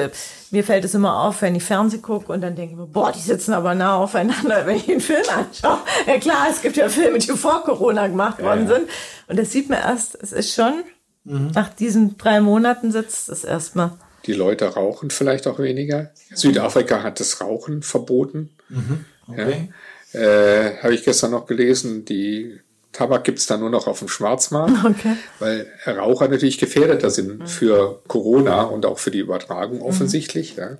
[0.50, 3.12] mir fällt es immer auf, wenn ich Fernsehen gucke und dann denke ich mir, boah,
[3.12, 5.78] die sitzen aber nah aufeinander, wenn ich einen Film anschaue.
[6.06, 8.88] Ja klar, es gibt ja Filme, die vor Corona gemacht worden ja, sind.
[9.28, 10.82] Und das sieht man erst, es ist schon,
[11.24, 11.52] mhm.
[11.54, 13.92] nach diesen drei Monaten sitzt es erstmal.
[14.26, 16.10] Die Leute rauchen vielleicht auch weniger.
[16.34, 18.50] Südafrika hat das Rauchen verboten.
[18.68, 19.04] Mhm.
[19.28, 19.68] Okay.
[20.12, 20.20] Ja.
[20.20, 22.60] Äh, Habe ich gestern noch gelesen, die
[22.96, 25.16] Tabak gibt's da nur noch auf dem Schwarzmarkt, Okay.
[25.38, 30.56] weil Raucher natürlich gefährdeter sind für Corona und auch für die Übertragung offensichtlich.
[30.56, 30.78] Ja.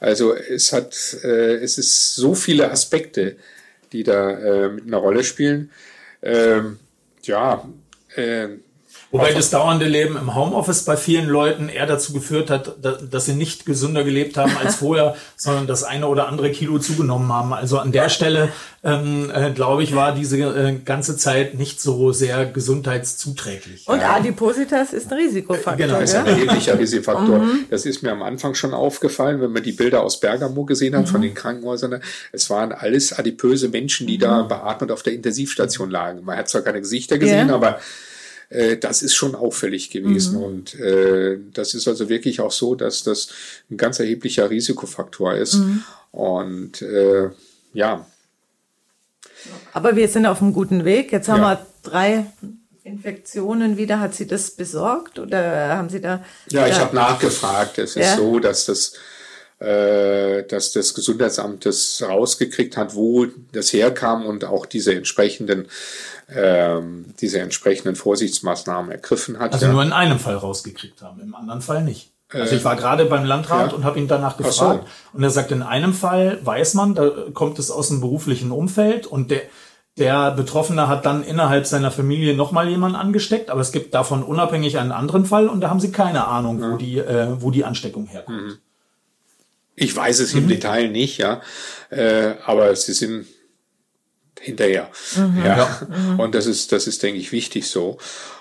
[0.00, 3.36] Also es hat, äh, es ist so viele Aspekte,
[3.92, 5.70] die da äh, mit einer Rolle spielen.
[6.22, 6.78] Ähm,
[7.24, 7.68] ja,
[8.16, 8.48] äh,
[9.14, 13.26] Wobei das dauernde Leben im Homeoffice bei vielen Leuten eher dazu geführt hat, da- dass
[13.26, 17.52] sie nicht gesünder gelebt haben als vorher, sondern das eine oder andere Kilo zugenommen haben.
[17.52, 18.48] Also an der Stelle,
[18.82, 23.86] ähm, äh, glaube ich, war diese äh, ganze Zeit nicht so sehr gesundheitszuträglich.
[23.86, 25.86] Und Adipositas ist ein Risikofaktor.
[25.86, 27.40] Genau, ist ein erheblicher Risikofaktor.
[27.70, 31.08] Das ist mir am Anfang schon aufgefallen, wenn man die Bilder aus Bergamo gesehen hat
[31.08, 32.00] von den Krankenhäusern.
[32.32, 36.24] Es waren alles adipöse Menschen, die da beatmet auf der Intensivstation lagen.
[36.24, 37.54] Man hat zwar keine Gesichter gesehen, Ja.
[37.54, 37.78] aber
[38.54, 40.36] äh, das ist schon auffällig gewesen.
[40.36, 43.28] Und äh, das ist also wirklich auch so, dass das
[43.70, 45.58] ein ganz erheblicher Risikofaktor ist.
[46.12, 47.30] Und äh,
[47.72, 48.06] ja,
[49.72, 51.12] Aber wir sind auf einem guten Weg.
[51.12, 51.50] Jetzt haben Ja.
[51.60, 52.26] wir drei
[52.84, 54.00] Infektionen wieder.
[54.00, 56.24] Hat sie das besorgt oder haben Sie da?
[56.50, 57.78] Ja, ich habe nachgefragt.
[57.78, 58.16] Es ist Ja.
[58.16, 58.92] so, dass das,
[59.58, 65.66] äh, dass das Gesundheitsamt das rausgekriegt hat, wo das herkam und auch diese entsprechenden,
[66.28, 69.52] ähm, diese entsprechenden Vorsichtsmaßnahmen ergriffen hat.
[69.52, 69.72] Also ja.
[69.72, 72.10] nur in einem Fall rausgekriegt haben, im anderen Fall nicht.
[72.32, 73.76] Also ich war gerade beim Landrat ja.
[73.76, 74.84] und habe ihn danach Ach gefragt.
[74.84, 75.16] so.
[75.16, 79.06] Und er sagt, in einem Fall weiß man, da kommt es aus dem beruflichen Umfeld
[79.06, 79.42] und der,
[79.98, 84.78] der Betroffene hat dann innerhalb seiner Familie nochmal jemanden angesteckt, aber es gibt davon unabhängig
[84.78, 88.06] einen anderen Fall und da haben sie keine Ahnung, wo, die, äh, wo die Ansteckung
[88.06, 88.58] herkommt.
[89.76, 90.40] Ich weiß es Mhm.
[90.40, 91.40] im Detail nicht, ja,
[91.90, 93.26] äh, aber sie sind
[94.44, 94.90] hinterher.
[95.44, 95.80] Ja.
[96.18, 97.98] Und das ist, das ist, denke ich, wichtig so.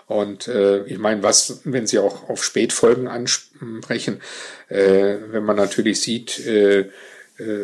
[0.08, 4.22] Und äh, ich meine, was, wenn Sie auch auf Spätfolgen ansprechen,
[4.68, 6.90] äh, wenn man natürlich sieht, äh,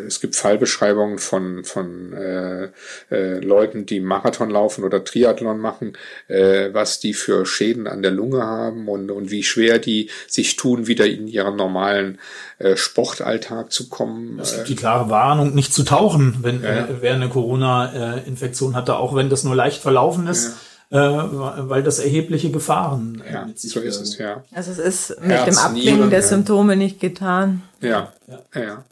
[0.06, 2.68] es gibt Fallbeschreibungen von, von äh,
[3.10, 5.94] äh, Leuten, die Marathon laufen oder Triathlon machen,
[6.28, 10.56] äh, was die für Schäden an der Lunge haben und, und wie schwer die sich
[10.56, 12.18] tun, wieder in ihren normalen
[12.58, 14.38] äh, Sportalltag zu kommen.
[14.40, 16.86] Es gibt die klare Warnung, nicht zu tauchen, wenn Ja.
[16.86, 20.56] äh, wer eine Corona-Infektion hatte, auch wenn das nur leicht verlaufen ist,
[20.90, 24.44] äh, weil das erhebliche Gefahren äh, Ja, mit sich so ist äh, es, ja.
[24.52, 26.26] Also es ist mit Herz, dem Abklingen Nieren, der ja.
[26.26, 27.62] Symptome nicht getan.
[27.80, 28.60] Ja, ja.
[28.60, 28.84] Ja,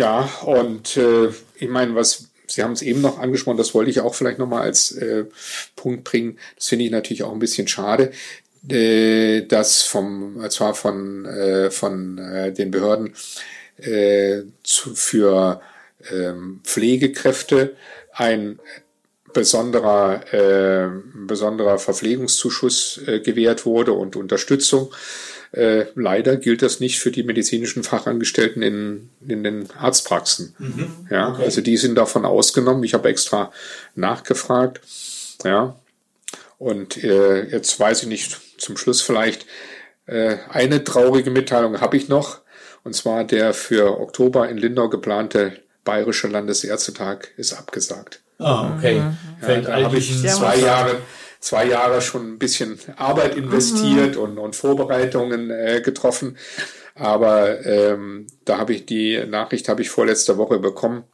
[0.00, 4.00] ja und äh, ich meine, was Sie haben es eben noch angesprochen, das wollte ich
[4.00, 5.26] auch vielleicht nochmal als äh,
[5.76, 6.36] Punkt bringen.
[6.56, 8.10] Das finde ich natürlich auch ein bisschen schade,
[8.68, 13.14] äh, dass vom, äh, zwar von, äh, von äh, den Behörden
[13.76, 15.60] äh, zu, für
[16.10, 17.76] ähm, Pflegekräfte
[18.12, 18.58] ein
[19.32, 24.92] besonderer, äh, besonderer Verpflegungszuschuss äh, gewährt wurde und Unterstützung.
[25.52, 30.54] Äh, leider gilt das nicht für die medizinischen Fachangestellten in, in den Arztpraxen.
[31.10, 32.84] Ja, also die sind davon ausgenommen.
[32.84, 33.52] Ich habe extra
[33.94, 34.80] nachgefragt.
[35.44, 35.74] Ja,
[36.60, 39.46] und äh, jetzt weiß ich nicht, zum Schluss vielleicht
[40.04, 42.40] äh, eine traurige Mitteilung habe ich noch.
[42.84, 48.20] Und zwar der für Oktober in Lindau geplante Bayerische Landesärztetag ist abgesagt.
[48.38, 49.02] Ah, okay.
[49.40, 50.98] Fällt Da all habe ich zwei Jahre,
[51.40, 56.36] zwei Jahre schon ein bisschen Arbeit investiert und, und Vorbereitungen äh, getroffen.
[56.94, 61.04] Aber ähm, da habe ich die Nachricht habe ich vorletzte Woche bekommen.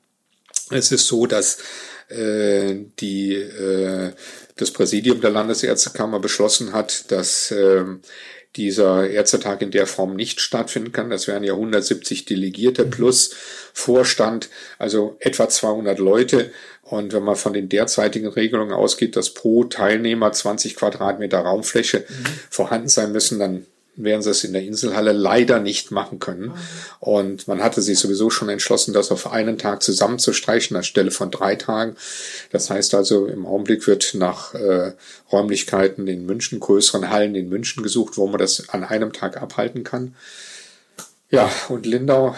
[0.70, 1.58] Es ist so, dass
[2.08, 4.12] äh, die äh,
[4.56, 8.00] das Präsidium der Landesärztekammer beschlossen hat, dass ähm,
[8.56, 11.10] dieser Ärztetag in der Form nicht stattfinden kann.
[11.10, 13.34] Das wären ja 170 Delegierte plus
[13.74, 14.48] Vorstand,
[14.78, 16.50] also etwa 200 Leute.
[16.88, 22.04] Und wenn man von den derzeitigen Regelungen ausgeht, dass pro Teilnehmer 20 Quadratmeter Raumfläche
[22.48, 23.66] vorhanden sein müssen, dann
[23.96, 26.52] werden sie es in der Inselhalle leider nicht machen können.
[27.00, 31.56] Und man hatte sich sowieso schon entschlossen, das auf einen Tag zusammenzustreichen anstelle von drei
[31.56, 31.96] Tagen.
[32.52, 34.92] Das heißt also, im Augenblick wird nach äh,
[35.32, 39.82] Räumlichkeiten in München, größeren Hallen in München gesucht, wo man das an einem Tag abhalten
[39.82, 40.14] kann.
[41.30, 42.36] Ja, und Lindau,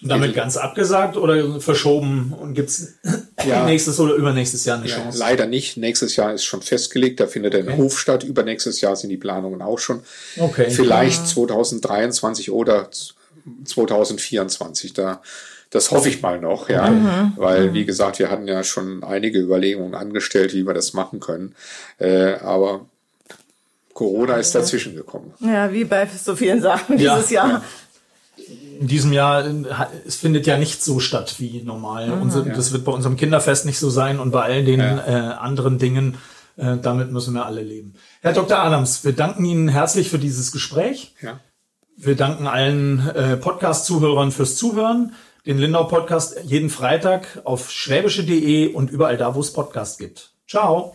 [0.00, 2.94] Damit ganz abgesagt oder verschoben und gibt's
[3.46, 3.64] Ja.
[3.64, 5.18] nächstes oder übernächstes Jahr eine ja, Chance?
[5.18, 5.76] leider nicht.
[5.76, 8.24] Nächstes Jahr ist schon festgelegt, da findet ein Hof statt.
[8.24, 10.02] Übernächstes Jahr sind die Planungen auch schon.
[10.38, 10.70] Okay.
[10.70, 12.88] Vielleicht 2023 oder
[13.64, 14.92] 2024.
[14.92, 15.20] Da,
[15.70, 17.32] das hoffe ich mal noch, ja.
[17.36, 21.54] Weil, wie gesagt, wir hatten ja schon einige Überlegungen angestellt, wie wir das machen können.
[21.98, 22.86] Äh, aber
[23.94, 25.34] Corona ist dazwischen gekommen.
[25.40, 27.16] Ja, wie bei so vielen Sachen Ja.
[27.16, 27.64] dieses Jahr.
[28.80, 29.64] In diesem Jahr, äh,
[30.06, 32.10] es findet ja nicht so statt wie normal.
[32.12, 35.06] Unser, Das wird bei unserem Kinderfest nicht so sein und bei all den Ja.
[35.06, 36.16] äh, anderen Dingen,
[36.56, 37.94] äh, damit müssen wir alle leben.
[38.20, 38.58] Herr Dr.
[38.58, 41.14] Adams, wir danken Ihnen herzlich für dieses Gespräch.
[41.22, 41.40] Ja.
[41.96, 45.12] Wir danken allen äh, Podcast-Zuhörern fürs Zuhören.
[45.46, 50.30] Den Lindau-Podcast jeden Freitag auf schwäbische.de und überall da, wo es Podcasts gibt.
[50.46, 50.94] Ciao.